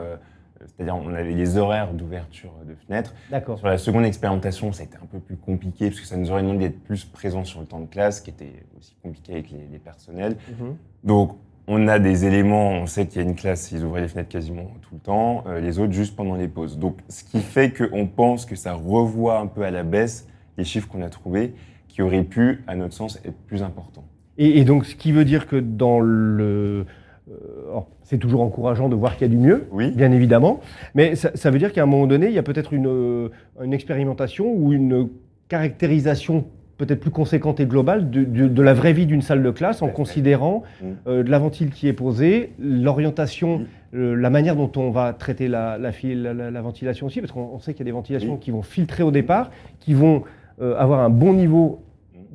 c'est-à-dire 0.60 0.96
on 0.96 1.14
avait 1.14 1.34
les 1.34 1.58
horaires 1.58 1.94
d'ouverture 1.94 2.52
de 2.68 2.76
fenêtres. 2.88 3.14
D'accord. 3.30 3.58
Sur 3.58 3.68
la 3.68 3.78
seconde 3.78 4.06
expérimentation, 4.06 4.72
ça 4.72 4.84
a 4.84 4.86
été 4.86 4.98
un 4.98 5.06
peu 5.06 5.20
plus 5.20 5.38
compliqué 5.38 5.90
parce 5.90 6.00
que 6.00 6.08
ça 6.08 6.18
nous 6.18 6.32
aurait 6.32 6.42
demandé 6.42 6.70
d'être 6.70 6.84
plus 6.84 7.06
présent 7.06 7.44
sur 7.44 7.60
le 7.60 7.66
temps 7.66 7.80
de 7.80 7.88
classe, 7.88 8.22
qui 8.22 8.30
était 8.30 8.64
aussi 8.78 8.96
compliqué 9.02 9.34
avec 9.34 9.52
les, 9.52 9.68
les 9.72 9.80
personnels. 9.80 10.38
Mhm. 10.60 10.76
Donc, 11.04 11.38
on 11.68 11.88
a 11.88 12.00
des 12.00 12.26
éléments, 12.26 12.72
on 12.72 12.86
sait 12.86 13.08
qu'il 13.08 13.22
y 13.22 13.26
a 13.26 13.28
une 13.28 13.36
classe, 13.36 13.72
ils 13.72 13.84
ouvraient 13.84 14.02
les 14.02 14.08
fenêtres 14.08 14.30
quasiment 14.30 14.68
tout 14.82 14.96
le 14.96 15.00
temps, 15.00 15.44
euh, 15.48 15.60
les 15.60 15.80
autres 15.80 15.94
juste 15.94 16.16
pendant 16.16 16.36
les 16.36 16.48
pauses. 16.48 16.78
Donc, 16.78 17.00
ce 17.10 17.24
qui 17.24 17.40
fait 17.42 17.72
qu'on 17.72 18.06
pense 18.08 18.46
que 18.46 18.56
ça 18.56 18.74
revoit 18.74 19.40
un 19.40 19.48
peu 19.48 19.64
à 19.64 19.72
la 19.72 19.84
baisse 19.84 20.28
les 20.58 20.64
chiffres 20.64 20.88
qu'on 20.88 21.02
a 21.02 21.10
trouvés, 21.10 21.54
qui 21.88 22.02
auraient 22.02 22.24
pu, 22.24 22.64
à 22.68 22.76
notre 22.76 22.94
sens, 22.94 23.20
être 23.26 23.38
plus 23.48 23.64
importants. 23.64 24.06
Et, 24.38 24.60
et 24.60 24.66
donc, 24.66 24.86
ce 24.86 24.96
qui 24.96 25.12
veut 25.12 25.26
dire 25.26 25.48
que 25.48 25.56
dans 25.56 26.00
le. 26.00 26.86
Euh, 27.30 27.80
c'est 28.04 28.18
toujours 28.18 28.42
encourageant 28.42 28.88
de 28.90 28.96
voir 28.96 29.18
qu'il 29.18 29.28
y 29.28 29.32
a 29.32 29.34
du 29.36 29.42
mieux, 29.42 29.68
Oui, 29.72 29.92
bien 29.92 30.12
évidemment, 30.12 30.60
mais 30.94 31.16
ça, 31.16 31.32
ça 31.36 31.50
veut 31.52 31.58
dire 31.60 31.74
qu'à 31.74 31.84
un 31.84 31.88
moment 31.88 32.08
donné, 32.08 32.28
il 32.28 32.34
y 32.34 32.38
a 32.40 32.44
peut-être 32.44 32.74
une, 32.74 32.88
euh, 32.88 33.30
une 33.64 33.74
expérimentation 33.74 34.52
ou 34.54 34.74
une 34.74 35.10
caractérisation 35.48 36.46
peut-être 36.78 37.00
plus 37.00 37.10
conséquente 37.12 37.62
et 37.62 37.66
globale 37.66 38.10
de, 38.10 38.24
de- 38.26 38.48
de 38.50 38.62
la 38.62 38.74
vraie 38.74 38.92
vie 38.92 39.06
d'une 39.06 39.22
salle 39.22 39.42
de 39.42 39.50
classe 39.52 39.82
en 39.82 39.88
considérant 39.88 40.64
Mm. 40.82 40.86
euh, 41.08 41.24
de 41.24 41.32
la 41.32 41.40
ventile 41.40 41.70
qui 41.70 41.88
est 41.88 41.94
posée, 41.94 42.52
l'orientation, 42.60 43.58
Oui. 43.58 43.66
euh, 43.96 44.16
la 44.16 44.30
manière 44.30 44.56
dont 44.58 44.72
on 44.76 44.92
va 44.92 45.14
traiter 45.14 45.48
la, 45.48 45.78
la, 45.78 45.92
file- 45.94 46.22
la- 46.22 46.34
la- 46.34 46.52
la 46.52 46.62
ventilation 46.62 47.08
aussi, 47.08 47.22
parce 47.22 47.32
qu'on 47.32 47.50
on 47.54 47.60
sait 47.60 47.74
qu'il 47.74 47.80
y 47.86 47.88
a 47.88 47.92
des 47.92 47.92
ventilations 47.94 48.34
Oui. 48.34 48.40
qui 48.42 48.52
vont 48.52 48.62
filtrer 48.62 49.04
au 49.04 49.12
départ, 49.12 49.52
qui 49.80 49.94
vont 49.94 50.24
euh, 50.62 50.76
avoir 50.78 51.00
un 51.00 51.10
bon 51.10 51.34
niveau 51.34 51.80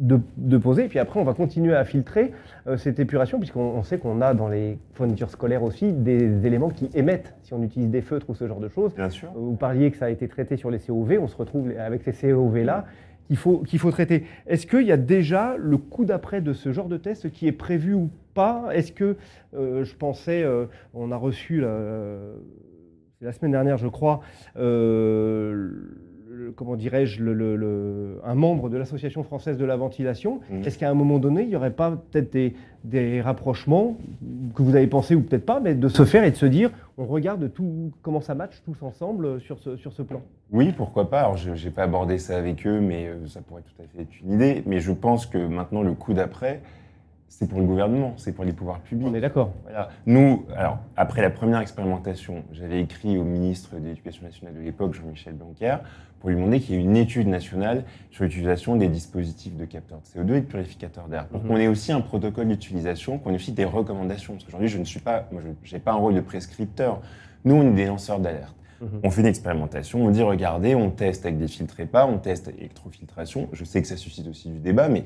de, 0.01 0.19
de 0.37 0.59
posée, 0.59 0.87
et 0.87 0.89
puis 0.89 0.99
après 0.99 1.21
on 1.21 1.25
va 1.25 1.35
continuer 1.35 1.75
à 1.75 1.85
filtrer 1.85 2.33
euh, 2.67 2.77
cette 2.77 2.99
épuration, 2.99 3.39
puisqu'on 3.39 3.61
on 3.61 3.83
sait 3.83 3.99
qu'on 3.99 4.21
a 4.21 4.35
dans 4.35 4.49
les 4.49 4.79
fournitures 4.95 5.31
scolaires 5.31 5.63
aussi 5.63 5.93
des 5.93 6.47
éléments 6.47 6.71
qui 6.71 6.91
émettent, 6.95 7.35
si 7.43 7.55
on 7.55 7.63
utilise 7.63 7.91
des 7.91 8.01
feutres 8.01 8.29
ou 8.31 8.35
ce 8.35 8.49
genre 8.49 8.61
de 8.61 8.69
choses. 8.69 8.95
bien 8.95 9.11
sûr. 9.11 9.31
Vous 9.35 9.57
parliez 9.57 9.91
que 9.91 9.97
ça 9.97 10.07
a 10.07 10.11
été 10.11 10.27
traité 10.27 10.57
sur 10.57 10.71
les 10.71 10.79
COV, 10.79 11.19
on 11.21 11.29
se 11.29 11.37
retrouve 11.37 11.71
avec 11.79 12.03
ces 12.03 12.13
COV-là 12.13 12.87
qu'il 13.31 13.37
faut, 13.37 13.59
qu'il 13.59 13.79
faut 13.79 13.93
traiter. 13.93 14.25
Est-ce 14.49 14.67
qu'il 14.67 14.83
y 14.83 14.93
a 14.93 14.97
déjà 14.97 15.55
le 15.57 15.77
coup 15.77 16.05
d'après 16.05 16.41
de 16.41 16.53
ce 16.53 16.73
genre 16.73 16.89
de 16.89 16.97
test 16.97 17.31
qui 17.31 17.47
est 17.47 17.53
prévu 17.53 17.95
ou 17.95 18.11
pas? 18.35 18.71
Est-ce 18.73 18.91
que, 18.91 19.17
euh, 19.55 19.85
je 19.85 19.95
pensais, 19.95 20.43
euh, 20.43 20.67
on 20.95 21.13
a 21.13 21.17
reçu, 21.17 21.61
la, 21.61 23.33
semaine 23.33 23.53
dernière 23.53 23.77
je 23.77 23.87
crois, 23.87 24.21
euh, 24.57 25.71
le- 26.41 26.53
comment 26.53 26.77
dirais-je, 26.77 27.23
le- 27.23 27.35
le- 27.35 27.57
le- 27.57 28.21
un 28.25 28.35
membre 28.35 28.69
de 28.69 28.77
l'Association 28.77 29.23
française 29.23 29.57
de 29.59 29.65
la 29.65 29.77
ventilation. 29.77 30.41
Mhm. 30.51 30.65
Est-ce 30.65 30.79
qu'à 30.79 30.91
un 30.91 30.95
moment 30.95 31.19
donné, 31.19 31.43
il 31.43 31.49
n'y 31.49 31.57
aurait 31.57 31.71
pas 31.73 31.91
peut-être 32.11 32.33
des, 32.33 32.55
des 32.85 33.21
rapprochements 33.21 33.97
que 34.55 34.63
vous 34.63 34.75
avez 34.75 34.87
pensé 34.87 35.15
ou 35.15 35.23
peut-être 35.23 35.45
pas, 35.47 35.61
mais 35.61 35.75
de 35.75 35.89
se 35.89 36.05
faire 36.05 36.25
et 36.25 36.31
de 36.31 36.37
se 36.37 36.47
dire, 36.47 36.71
on 36.99 37.05
regarde 37.05 37.53
tout, 37.53 37.93
comment 38.03 38.21
ça 38.21 38.35
match 38.35 38.63
tous 38.65 38.83
ensemble 38.83 39.41
sur 39.41 39.59
ce, 39.59 39.77
sur 39.77 39.93
ce 39.93 40.03
plan? 40.03 40.23
Oui, 40.53 40.73
pourquoi 40.77 41.11
pas. 41.11 41.21
Alors, 41.21 41.37
je 41.37 41.51
n'ai 41.51 41.71
pas 41.71 41.83
abordé 41.85 42.19
ça 42.19 42.37
avec 42.37 42.67
eux, 42.67 42.81
mais 42.81 43.07
euh, 43.09 43.27
ça 43.27 43.41
pourrait 43.41 43.63
tout 43.63 43.83
à 43.83 43.87
fait 43.87 44.03
être 44.03 44.21
une 44.25 44.33
idée. 44.33 44.63
Mais 44.67 44.81
je 44.81 44.93
pense 44.93 45.27
que 45.27 45.39
maintenant, 45.39 45.83
le 45.83 45.93
coup 45.93 46.15
d'après, 46.15 46.61
c'est 47.31 47.49
pour 47.49 47.61
le 47.61 47.65
gouvernement, 47.65 48.15
c'est 48.17 48.33
pour 48.33 48.45
les 48.45 48.53
pouvoirs 48.53 48.81
publics. 48.81 49.07
On 49.09 49.15
est 49.15 49.21
d'accord. 49.21 49.53
Voilà. 49.63 49.89
Nous, 50.05 50.45
alors, 50.57 50.79
après 50.97 51.23
la 51.23 51.31
première 51.31 51.61
expérimentation, 51.61 52.43
j'avais 52.53 52.83
écrit 52.83 53.17
au 53.17 53.25
ministre 53.25 53.77
de 53.77 53.87
l'Éducation 53.87 54.25
nationale 54.25 54.55
de 54.55 54.61
l'époque, 54.61 54.95
Jean-Michel 54.95 55.35
Blanquer, 55.35 55.77
pour 56.19 56.29
lui 56.29 56.37
demander 56.37 56.61
qu'il 56.61 56.75
y 56.75 56.79
ait 56.79 56.83
une 56.83 56.97
étude 56.97 57.29
nationale 57.29 57.85
sur 58.11 58.25
l'utilisation 58.25 58.75
des 58.75 58.89
dispositifs 58.89 59.57
de 59.57 59.65
capteurs 59.65 60.01
de 60.01 60.21
CO2 60.21 60.35
et 60.35 60.41
de 60.41 60.47
purificateurs 60.47 61.07
d'air. 61.07 61.29
Pour 61.29 61.43
qu'on 61.45 61.57
ait 61.57 61.69
aussi 61.69 61.93
un 61.93 62.01
protocole 62.01 62.49
d'utilisation, 62.49 63.19
qu'on 63.19 63.31
ait 63.31 63.37
aussi 63.37 63.53
des 63.53 63.65
recommandations. 63.65 64.35
Parce 64.35 64.45
qu'aujourd'hui, 64.45 64.69
je 64.69 64.79
ne 64.79 64.85
suis 64.85 65.01
pas, 65.01 65.29
moi, 65.31 65.41
je 65.63 65.73
n'ai 65.73 65.81
pas 65.81 65.93
un 65.93 65.97
rôle 65.97 66.15
de 66.15 66.21
prescripteur. 66.21 67.01
Nous, 67.45 67.55
on 67.55 67.63
est 67.63 67.75
des 67.75 67.87
lanceurs 67.87 68.19
d'alerte. 68.19 68.57
Mhm. 68.81 69.01
On 69.05 69.11
fait 69.11 69.21
une 69.21 69.29
expérimentation, 69.29 70.05
on 70.05 70.11
dit 70.11 70.23
regardez, 70.23 70.75
on 70.75 70.91
teste 70.91 71.27
avec 71.27 71.39
des 71.39 71.49
filtres 71.49 71.79
EPA, 71.79 72.07
on 72.07 72.19
teste 72.19 72.49
électrofiltration. 72.49 73.49
Je 73.53 73.65
sais 73.65 73.81
que 73.81 73.89
ça 73.89 73.97
suscite 73.97 74.27
aussi 74.27 74.49
du 74.49 74.59
débat, 74.59 74.89
mais 74.89 75.05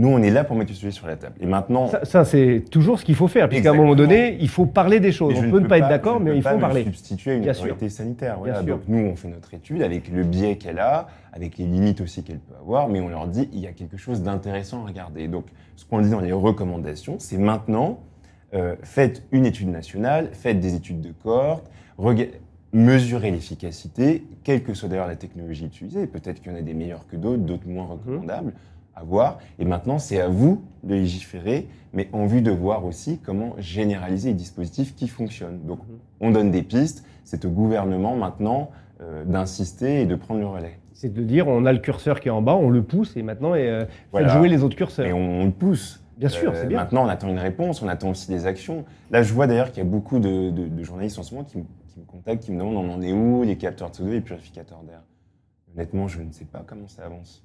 nous, 0.00 0.08
on 0.08 0.22
est 0.22 0.30
là 0.30 0.44
pour 0.44 0.56
mettre 0.56 0.70
le 0.70 0.76
sujet 0.76 0.92
sur 0.92 1.06
la 1.06 1.16
table. 1.16 1.34
Et 1.42 1.46
maintenant, 1.46 1.86
Ça, 1.88 2.06
ça, 2.06 2.24
c'est 2.24 2.64
toujours 2.70 2.98
ce 2.98 3.04
qu'il 3.04 3.14
faut 3.14 3.28
faire, 3.28 3.50
puisqu'à 3.50 3.72
un 3.72 3.74
moment 3.74 3.94
donné, 3.94 4.38
il 4.40 4.48
faut 4.48 4.64
parler 4.64 4.98
des 4.98 5.12
choses. 5.12 5.34
On 5.36 5.50
peut 5.50 5.60
ne 5.60 5.66
pas 5.66 5.76
être 5.76 5.90
d'accord, 5.90 6.20
mais 6.20 6.34
il 6.34 6.42
faut 6.42 6.58
parler. 6.58 6.84
substituer 6.84 7.32
à 7.32 7.34
une 7.34 7.50
autorité 7.50 7.90
sanitaire. 7.90 8.38
Voilà. 8.38 8.62
Donc 8.62 8.80
nous, 8.88 8.98
on 8.98 9.14
fait 9.14 9.28
notre 9.28 9.52
étude 9.52 9.82
avec 9.82 10.08
le 10.08 10.24
biais 10.24 10.56
qu'elle 10.56 10.78
a, 10.78 11.08
avec 11.34 11.58
les 11.58 11.66
limites 11.66 12.00
aussi 12.00 12.22
qu'elle 12.22 12.38
peut 12.38 12.54
avoir, 12.58 12.88
mais 12.88 13.00
on 13.00 13.10
leur 13.10 13.26
dit 13.26 13.50
il 13.52 13.60
y 13.60 13.66
a 13.66 13.72
quelque 13.72 13.98
chose 13.98 14.22
d'intéressant 14.22 14.84
à 14.84 14.88
regarder. 14.88 15.28
Donc 15.28 15.44
ce 15.76 15.84
qu'on 15.84 16.00
dit 16.00 16.08
dans 16.08 16.20
les 16.20 16.32
recommandations, 16.32 17.16
c'est 17.18 17.36
maintenant 17.36 18.00
euh, 18.54 18.76
faites 18.82 19.22
une 19.32 19.44
étude 19.44 19.68
nationale, 19.68 20.30
faites 20.32 20.60
des 20.60 20.74
études 20.74 21.02
de 21.02 21.12
cohorte, 21.12 21.70
mesurez 22.72 23.30
l'efficacité, 23.30 24.24
quelle 24.44 24.62
que 24.62 24.72
soit 24.72 24.88
d'ailleurs 24.88 25.08
la 25.08 25.16
technologie 25.16 25.66
utilisée. 25.66 26.06
Peut-être 26.06 26.40
qu'il 26.40 26.52
y 26.52 26.54
en 26.54 26.58
a 26.58 26.62
des 26.62 26.74
meilleures 26.74 27.06
que 27.06 27.16
d'autres, 27.16 27.42
d'autres 27.42 27.68
moins 27.68 27.84
recommandables 27.84 28.54
à 29.00 29.04
voir. 29.04 29.38
Et 29.58 29.64
maintenant, 29.64 29.98
c'est 29.98 30.20
à 30.20 30.28
vous 30.28 30.62
de 30.82 30.94
légiférer, 30.94 31.68
mais 31.92 32.08
en 32.12 32.26
vue 32.26 32.42
de 32.42 32.50
voir 32.50 32.84
aussi 32.84 33.18
comment 33.18 33.54
généraliser 33.58 34.28
les 34.30 34.34
dispositifs 34.34 34.94
qui 34.94 35.08
fonctionnent. 35.08 35.60
Donc, 35.66 35.78
Mhm. 35.80 35.98
on 36.20 36.30
donne 36.30 36.50
des 36.50 36.62
pistes. 36.62 37.04
C'est 37.24 37.44
au 37.44 37.50
gouvernement 37.50 38.16
maintenant 38.16 38.70
euh, 39.02 39.24
d'insister 39.24 40.02
et 40.02 40.06
de 40.06 40.14
prendre 40.14 40.40
le 40.40 40.46
relais. 40.46 40.78
C'est 40.92 41.10
de 41.12 41.22
dire, 41.22 41.48
on 41.48 41.64
a 41.64 41.72
le 41.72 41.78
curseur 41.78 42.20
qui 42.20 42.28
est 42.28 42.30
en 42.30 42.42
bas, 42.42 42.54
on 42.54 42.68
le 42.68 42.82
pousse, 42.82 43.16
et 43.16 43.22
maintenant, 43.22 43.54
euh, 43.54 43.86
faites 43.86 43.90
Voilà. 44.12 44.28
jouer 44.28 44.48
les 44.50 44.62
autres 44.62 44.76
curseurs. 44.76 45.06
Et 45.06 45.12
on, 45.14 45.40
on 45.40 45.44
le 45.46 45.50
pousse. 45.52 46.04
Bien 46.18 46.28
sûr, 46.28 46.50
Euh, 46.50 46.54
c'est 46.54 46.66
bien. 46.66 46.76
Maintenant, 46.76 47.06
on 47.06 47.08
attend 47.08 47.28
une 47.30 47.38
réponse, 47.38 47.80
on 47.80 47.88
attend 47.88 48.10
aussi 48.10 48.28
des 48.28 48.44
actions. 48.44 48.84
Là, 49.10 49.22
je 49.22 49.32
vois 49.32 49.46
d'ailleurs 49.46 49.70
qu'il 49.72 49.82
y 49.82 49.86
a 49.86 49.88
beaucoup 49.88 50.18
de, 50.18 50.50
de- 50.50 50.68
de 50.68 50.82
journalistes 50.82 51.18
en 51.18 51.22
ce 51.22 51.34
moment 51.34 51.46
qui, 51.46 51.56
me- 51.56 51.64
qui 51.88 51.98
me 51.98 52.04
contactent, 52.04 52.42
qui 52.44 52.52
me 52.52 52.58
demandent 52.58 52.76
on 52.76 52.92
en 52.92 53.00
est 53.00 53.12
où, 53.14 53.42
les 53.42 53.56
capteurs 53.56 53.90
de 53.90 53.96
CO2 53.96 54.08
et 54.08 54.12
les 54.16 54.20
purificateurs 54.20 54.82
d'air. 54.86 55.00
Honnêtement, 55.74 56.06
je 56.06 56.20
ne 56.20 56.30
sais 56.32 56.44
pas 56.44 56.62
comment 56.66 56.86
ça 56.88 57.06
avance. 57.06 57.42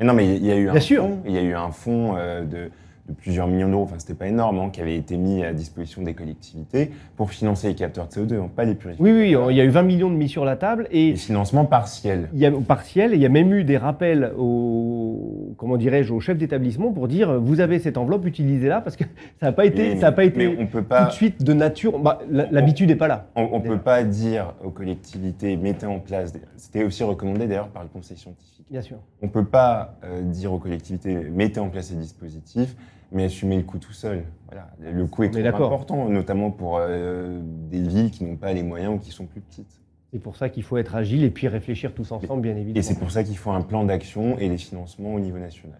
Non, 0.00 0.14
mais 0.14 0.36
il 0.36 0.44
y 0.44 0.50
a 0.50 0.56
eu 0.56 0.68
un 0.68 0.72
Bien 0.72 0.80
sûr. 0.80 1.02
fonds, 1.02 1.22
il 1.26 1.32
y 1.32 1.38
a 1.38 1.42
eu 1.42 1.54
un 1.54 1.70
fonds 1.70 2.16
euh, 2.16 2.42
de, 2.44 2.70
de 3.08 3.12
plusieurs 3.12 3.46
millions 3.48 3.68
d'euros, 3.68 3.82
enfin 3.82 3.96
c'était 3.98 4.14
pas 4.14 4.28
énorme, 4.28 4.58
hein, 4.58 4.70
qui 4.72 4.80
avait 4.80 4.96
été 4.96 5.18
mis 5.18 5.44
à 5.44 5.52
disposition 5.52 6.00
des 6.02 6.14
collectivités 6.14 6.90
pour 7.16 7.30
financer 7.30 7.68
les 7.68 7.74
capteurs 7.74 8.08
de 8.08 8.12
CO2, 8.12 8.34
hein, 8.40 8.50
pas 8.56 8.64
les 8.64 8.74
purificateurs. 8.74 9.14
Oui, 9.14 9.34
oui, 9.36 9.52
il 9.52 9.56
y 9.56 9.60
a 9.60 9.64
eu 9.64 9.68
20 9.68 9.82
millions 9.82 10.10
de 10.10 10.16
mis 10.16 10.28
sur 10.28 10.46
la 10.46 10.56
table 10.56 10.88
et 10.90 11.10
Les 11.10 11.16
financements 11.16 11.66
partiels. 11.66 12.30
il 12.32 12.38
y 12.40 12.46
a 12.46 12.50
partiel 12.52 13.12
et 13.12 13.16
il 13.16 13.20
y 13.22 13.26
a 13.26 13.28
même 13.28 13.52
eu 13.52 13.62
des 13.64 13.76
rappels 13.76 14.32
au 14.38 15.54
comment 15.58 15.76
dirais-je 15.76 16.12
au 16.14 16.20
chef 16.20 16.38
d'établissement 16.38 16.92
pour 16.92 17.06
dire 17.08 17.40
vous 17.40 17.60
avez 17.60 17.78
cette 17.78 17.98
enveloppe 17.98 18.26
utilisez-la 18.26 18.80
parce 18.80 18.96
que 18.96 19.04
ça 19.40 19.46
n'a 19.46 19.52
pas 19.52 19.66
été 19.66 19.94
Mais- 19.94 20.00
ça 20.00 20.08
a 20.08 20.12
pas 20.12 20.24
été 20.24 20.48
mais 20.48 20.56
on 20.58 20.66
peut 20.66 20.80
tout 20.82 20.88
pas, 20.88 21.04
de 21.04 21.12
suite 21.12 21.42
de 21.44 21.52
nature 21.52 21.98
bah, 21.98 22.20
l'habitude 22.30 22.88
n'est 22.88 22.96
pas 22.96 23.08
là. 23.08 23.26
on, 23.36 23.58
Déjà. 23.58 23.74
peut 23.74 23.78
pas 23.82 24.02
dire 24.02 24.54
aux 24.64 24.70
collectivités 24.70 25.56
mettez 25.56 25.86
en 25.86 25.98
place. 25.98 26.32
C'était 26.56 26.84
aussi 26.84 27.04
recommandé 27.04 27.46
d'ailleurs 27.46 27.68
par 27.68 27.82
le 27.82 27.88
Conseil 27.88 28.16
scientifique. 28.16 28.64
Bien 28.70 28.80
sûr. 28.80 28.96
On 29.22 29.28
peut 29.28 29.44
pas 29.44 29.96
euh, 30.04 30.22
dire 30.22 30.52
aux 30.52 30.58
collectivités 30.58 31.14
mettez 31.32 31.60
en 31.60 31.68
place 31.68 31.88
ces 31.88 31.94
dispositifs, 31.96 32.74
mais 33.12 33.24
assumez 33.24 33.56
le 33.56 33.62
coût 33.62 33.78
tout 33.78 33.92
seul. 33.92 34.24
Voilà, 34.46 34.68
le 34.80 35.06
coût 35.06 35.24
est 35.24 35.30
trop 35.30 35.64
important, 35.64 36.08
notamment 36.08 36.50
pour 36.50 36.78
euh, 36.78 37.40
des 37.70 37.80
villes 37.82 38.10
qui 38.10 38.24
n'ont 38.24 38.36
pas 38.36 38.52
les 38.52 38.62
moyens 38.62 38.94
ou 38.94 38.98
qui 38.98 39.10
sont 39.10 39.26
plus 39.26 39.40
petites. 39.40 39.80
C'est 40.12 40.20
pour 40.20 40.36
ça 40.36 40.48
qu'il 40.48 40.62
faut 40.62 40.76
être 40.76 40.94
agile 40.94 41.24
et 41.24 41.30
puis 41.30 41.48
réfléchir 41.48 41.92
tous 41.92 42.12
ensemble 42.12 42.42
bien 42.42 42.52
évidemment. 42.52 42.76
Et 42.78 42.82
c'est 42.82 42.98
pour 42.98 43.10
ça 43.10 43.24
qu'il 43.24 43.36
faut 43.36 43.50
un 43.50 43.62
plan 43.62 43.84
d'action 43.84 44.38
et 44.38 44.48
les 44.48 44.58
financements 44.58 45.14
au 45.14 45.18
niveau 45.18 45.38
national. 45.38 45.78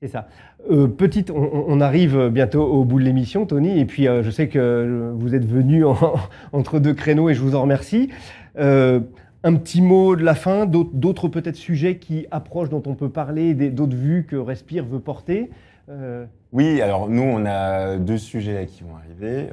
C'est 0.00 0.08
ça. 0.08 0.28
Euh, 0.70 0.88
petite, 0.88 1.30
on, 1.30 1.80
arrive 1.80 2.28
bientôt 2.28 2.62
au 2.64 2.84
bout 2.84 2.98
de 2.98 3.04
l'émission, 3.04 3.46
Tony, 3.46 3.80
et 3.80 3.86
puis 3.86 4.06
euh, 4.06 4.22
je 4.22 4.30
sais 4.30 4.46
que 4.48 5.12
vous 5.16 5.34
êtes 5.34 5.46
venu 5.46 5.84
en- 5.86 5.96
entre 6.52 6.78
deux 6.78 6.92
créneaux 6.92 7.30
et 7.30 7.34
je 7.34 7.40
vous 7.40 7.56
en 7.56 7.62
remercie. 7.62 8.10
Euh, 8.58 9.00
un 9.42 9.54
petit 9.54 9.80
mot 9.80 10.14
de 10.14 10.22
la 10.22 10.34
fin, 10.34 10.66
d'autres 10.66 11.28
peut-être 11.28 11.56
sujets 11.56 11.96
qui 11.96 12.26
approchent, 12.30 12.68
dont 12.68 12.82
on 12.86 12.94
peut 12.94 13.08
parler, 13.08 13.54
des- 13.54 13.70
d'autres 13.70 13.96
vues 13.96 14.26
que 14.28 14.36
Respire 14.36 14.84
veut 14.84 15.00
porter. 15.00 15.50
Euh, 15.88 16.26
Oui, 16.52 16.80
alors 16.80 17.08
nous, 17.08 17.22
on 17.22 17.44
a 17.46 17.96
deux 17.96 18.18
sujets 18.18 18.54
là 18.54 18.64
qui 18.66 18.82
vont 18.82 18.96
arriver. 18.96 19.50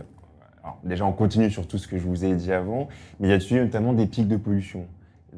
Alors, 0.64 0.80
déjà, 0.84 1.06
on 1.06 1.12
continue 1.12 1.52
sur 1.52 1.68
tout 1.68 1.78
ce 1.78 1.88
que 1.88 1.98
je 1.98 2.04
vous 2.08 2.24
ai 2.26 2.34
dit 2.36 2.52
avant, 2.54 2.88
mais 3.20 3.28
il 3.28 3.30
y 3.30 3.34
a 3.34 3.38
le 3.38 3.42
sujet 3.42 3.62
notamment 3.62 3.94
des 3.94 4.06
pics 4.08 4.28
de 4.28 4.38
pollution. 4.38 4.86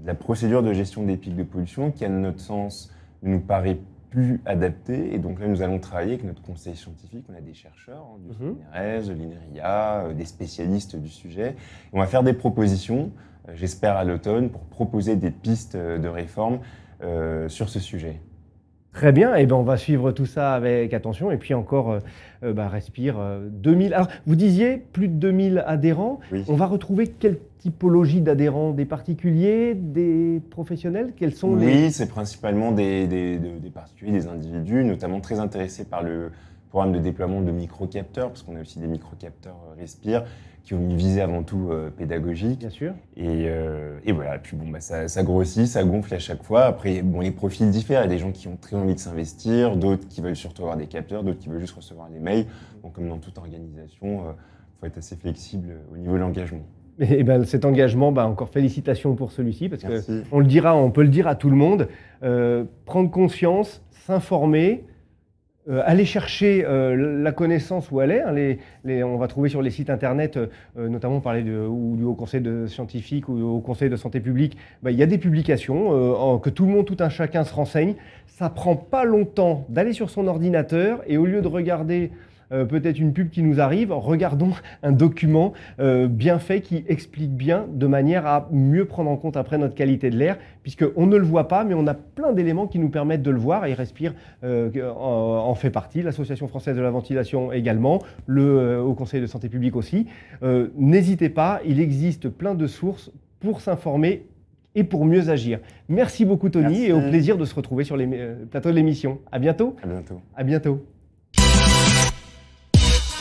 La 0.05 0.13
procédure 0.13 0.61
de 0.61 0.71
gestion 0.73 1.03
des 1.03 1.17
pics 1.17 1.35
de 1.35 1.43
pollution 1.43 1.91
qui, 1.91 2.05
à 2.05 2.09
notre 2.09 2.39
sens, 2.41 2.93
ne 3.23 3.31
nous 3.31 3.39
paraît 3.39 3.77
plus 4.11 4.39
adaptée. 4.45 5.13
Et 5.13 5.17
donc 5.17 5.39
là, 5.39 5.47
nous 5.47 5.61
allons 5.61 5.79
travailler 5.79 6.13
avec 6.13 6.23
notre 6.25 6.41
conseil 6.43 6.75
scientifique. 6.75 7.25
On 7.29 7.35
a 7.35 7.41
des 7.41 7.53
chercheurs 7.53 8.05
hein, 8.13 8.19
du 8.19 8.45
Mhm. 8.45 8.55
CNRS, 8.71 9.07
de 9.09 9.13
l'INRIA, 9.13 10.05
euh, 10.05 10.13
des 10.13 10.25
spécialistes 10.25 10.95
du 10.95 11.09
sujet. 11.09 11.49
Et 11.51 11.55
on 11.93 11.99
va 11.99 12.05
faire 12.07 12.23
des 12.23 12.33
propositions, 12.33 13.11
euh, 13.49 13.53
j'espère 13.55 13.97
à 13.97 14.03
l'automne, 14.03 14.49
pour 14.49 14.61
proposer 14.61 15.15
des 15.15 15.31
pistes 15.31 15.75
de 15.75 16.07
réforme 16.07 16.59
euh, 17.03 17.49
sur 17.49 17.67
ce 17.69 17.79
sujet. 17.79 18.21
Très 18.95 19.11
bien, 19.11 19.35
et 19.35 19.45
ben 19.45 19.57
on 19.57 19.63
va 19.63 19.75
suivre 19.75 20.13
tout 20.13 20.25
ça 20.25 20.53
avec 20.53 20.93
attention. 20.93 21.29
Et 21.29 21.35
puis 21.35 21.53
encore, 21.53 21.91
euh, 21.91 21.99
euh, 22.45 22.53
bah, 22.53 22.69
Respire 22.69 23.17
euh, 23.19 23.45
2000. 23.51 23.93
Alors, 23.93 24.07
vous 24.25 24.37
disiez 24.37 24.77
plus 24.93 25.09
de 25.09 25.13
2000 25.15 25.65
adhérents. 25.67 26.21
Oui. 26.31 26.45
On 26.47 26.55
va 26.55 26.65
retrouver 26.65 27.07
quelle 27.07 27.37
typologie 27.59 28.21
d'adhérents? 28.21 28.71
Des 28.71 28.85
particuliers, 28.85 29.73
des 29.75 30.41
professionnels? 30.49 31.11
Quels 31.17 31.33
sont 31.33 31.57
les... 31.57 31.65
Oui, 31.65 31.91
c'est 31.91 32.07
principalement 32.07 32.71
des, 32.71 33.05
des- 33.05 33.37
de- 33.37 33.59
des 33.61 33.69
particuliers, 33.69 34.13
des 34.13 34.27
individus, 34.27 34.85
notamment 34.85 35.19
très 35.19 35.39
intéressés 35.39 35.83
par 35.83 36.01
le 36.01 36.31
programme 36.75 36.91
de 36.91 36.99
déploiement 36.99 37.39
de 37.39 37.51
microcapteurs, 37.51 38.27
parce 38.27 38.43
qu'on 38.43 38.57
a 38.57 38.59
aussi 38.59 38.79
des 38.79 38.87
microcapteurs 38.87 39.55
euh, 39.71 39.79
Respire 39.79 40.25
qui 40.65 40.73
ont 40.73 40.79
une 40.81 40.97
visée 40.97 41.21
avant 41.21 41.41
tout 41.41 41.69
euh, 41.69 41.89
pédagogique. 41.89 42.59
Bien 42.59 42.69
sûr. 42.69 42.91
Et, 43.15 43.45
euh, 43.45 43.97
et 44.03 44.11
voilà, 44.11 44.37
puis 44.39 44.57
bon, 44.57 44.67
bah, 44.67 44.81
ça, 44.81 45.07
ça 45.07 45.23
grossit, 45.23 45.67
ça 45.67 45.85
gonfle 45.85 46.13
à 46.13 46.19
chaque 46.19 46.43
fois. 46.43 46.65
Après, 46.65 47.01
bon, 47.01 47.21
les 47.21 47.31
profils 47.31 47.69
diffèrent. 47.69 48.01
Il 48.01 48.07
y 48.07 48.07
a 48.07 48.09
des 48.09 48.17
gens 48.17 48.33
qui 48.33 48.49
ont 48.49 48.57
très 48.59 48.75
envie 48.75 48.93
de 48.93 48.99
s'investir, 48.99 49.77
d'autres 49.77 50.05
qui 50.09 50.19
veulent 50.19 50.35
surtout 50.35 50.63
avoir 50.63 50.75
des 50.75 50.87
capteurs, 50.87 51.23
d'autres 51.23 51.39
qui 51.39 51.47
veulent 51.47 51.61
juste 51.61 51.75
recevoir 51.75 52.09
des 52.09 52.19
mails. 52.19 52.45
Donc, 52.83 52.91
comme 52.91 53.07
dans 53.07 53.19
toute 53.19 53.37
organisation, 53.37 54.25
il 54.25 54.79
faut 54.81 54.85
être 54.85 54.97
assez 54.97 55.15
flexible 55.15 55.77
au 55.93 55.97
niveau 55.97 56.15
de 56.15 56.19
l'engagement. 56.19 56.65
Et 56.99 57.23
ben, 57.23 57.45
cet 57.45 57.63
engagement, 57.63 58.11
bah, 58.11 58.27
encore 58.27 58.49
félicitations 58.49 59.15
pour 59.15 59.31
celui-ci, 59.31 59.69
parce 59.69 59.83
que 59.83 59.87
Merci. 59.87 60.23
on 60.33 60.39
le 60.39 60.45
dira, 60.45 60.75
on 60.75 60.91
peut 60.91 61.03
le 61.03 61.09
dire 61.09 61.27
à 61.29 61.35
tout 61.35 61.49
le 61.49 61.55
monde. 61.55 61.87
euh, 62.23 62.65
prendre 62.85 63.09
conscience, 63.09 63.81
s'informer, 63.91 64.83
euh, 65.69 65.81
aller 65.85 66.05
chercher 66.05 66.63
euh, 66.65 67.21
la 67.23 67.31
connaissance 67.31 67.89
où 67.91 67.99
elle 68.01 68.11
est. 68.11 68.21
hein, 68.21 69.03
on 69.03 69.17
va 69.17 69.27
trouver 69.27 69.49
sur 69.49 69.61
les 69.61 69.71
sites 69.71 69.89
internet, 69.89 70.37
euh, 70.37 70.47
euh, 70.77 70.89
notamment 70.89 71.19
parler 71.21 71.43
de, 71.43 71.57
ou 71.57 71.95
du 71.97 72.03
Haut 72.03 72.13
Conseil 72.13 72.41
de 72.41 72.67
scientifique 72.67 73.27
ou 73.29 73.41
au 73.41 73.59
Conseil 73.61 73.89
de 73.89 73.95
santé 73.95 74.19
publique. 74.19 74.57
bah, 74.83 74.91
Il 74.91 74.97
y 74.97 75.03
a 75.03 75.07
des 75.07 75.17
publications 75.17 76.39
que 76.39 76.49
tout 76.49 76.65
le 76.65 76.71
monde, 76.71 76.85
tout 76.85 76.97
un 76.99 77.09
chacun 77.09 77.43
se 77.43 77.53
renseigne. 77.53 77.95
Ça 78.27 78.49
prend 78.49 78.75
pas 78.75 79.05
longtemps 79.05 79.65
d'aller 79.69 79.93
sur 79.93 80.09
son 80.09 80.27
ordinateur 80.27 81.01
et 81.07 81.17
au 81.17 81.25
lieu 81.25 81.41
de 81.41 81.47
regarder 81.47 82.11
euh, 82.51 82.65
peut-être 82.65 82.99
une 82.99 83.13
pub 83.13 83.29
qui 83.29 83.41
nous 83.41 83.59
arrive, 83.59 83.91
regardons 83.91 84.51
un 84.83 84.91
document 84.91 85.53
euh, 85.79 86.07
bien 86.07 86.39
fait 86.39 86.61
qui 86.61 86.83
explique 86.87 87.31
bien 87.31 87.65
de 87.71 87.87
manière 87.87 88.25
à 88.25 88.47
mieux 88.51 88.85
prendre 88.85 89.09
en 89.09 89.17
compte 89.17 89.37
après 89.37 89.57
notre 89.57 89.75
qualité 89.75 90.09
de 90.09 90.17
l'air, 90.17 90.37
puisqu'on 90.63 91.07
ne 91.07 91.17
le 91.17 91.23
voit 91.23 91.47
pas, 91.47 91.63
mais 91.63 91.73
on 91.73 91.87
a 91.87 91.93
plein 91.93 92.33
d'éléments 92.33 92.67
qui 92.67 92.79
nous 92.79 92.89
permettent 92.89 93.23
de 93.23 93.31
le 93.31 93.39
voir 93.39 93.65
et 93.65 93.73
Respire 93.75 94.13
euh, 94.43 94.69
en, 94.95 95.49
en 95.49 95.55
fait 95.55 95.69
partie, 95.69 96.01
l'Association 96.01 96.47
française 96.47 96.77
de 96.77 96.81
la 96.81 96.91
ventilation 96.91 97.51
également, 97.51 98.01
le 98.25 98.79
Haut 98.81 98.93
Conseil 98.93 99.19
de 99.21 99.27
santé 99.27 99.49
publique 99.49 99.75
aussi. 99.75 100.07
N'hésitez 100.77 101.29
pas, 101.29 101.59
il 101.65 101.79
existe 101.79 102.29
plein 102.29 102.55
de 102.55 102.67
sources 102.67 103.11
pour 103.41 103.59
s'informer 103.61 104.25
et 104.75 104.83
pour 104.83 105.05
mieux 105.05 105.29
agir. 105.29 105.59
Merci 105.89 106.25
beaucoup 106.25 106.49
Tony 106.49 106.65
Merci. 106.65 106.85
et 106.85 106.93
au 106.93 107.01
plaisir 107.01 107.37
de 107.37 107.45
se 107.45 107.55
retrouver 107.55 107.83
sur 107.83 107.97
les 107.97 108.07
plateaux 108.49 108.69
de 108.69 108.75
l'émission. 108.75 109.19
À 109.31 109.39
bientôt. 109.39 109.75
À 109.83 109.87
bientôt. 109.87 110.21
À 110.35 110.43
bientôt. 110.43 110.85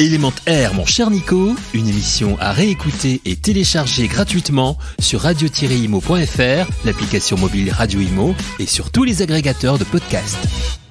Élément 0.00 0.33
Air, 0.46 0.74
mon 0.74 0.85
cher 0.85 1.09
Nico, 1.09 1.54
une 1.72 1.88
émission 1.88 2.37
à 2.40 2.50
réécouter 2.50 3.20
et 3.24 3.37
télécharger 3.37 4.09
gratuitement 4.09 4.76
sur 4.98 5.20
radio-imo.fr, 5.20 6.85
l'application 6.85 7.38
mobile 7.38 7.70
Radio 7.70 8.00
Imo 8.00 8.35
et 8.59 8.66
sur 8.66 8.90
tous 8.90 9.04
les 9.04 9.22
agrégateurs 9.22 9.78
de 9.78 9.85
podcasts. 9.85 10.84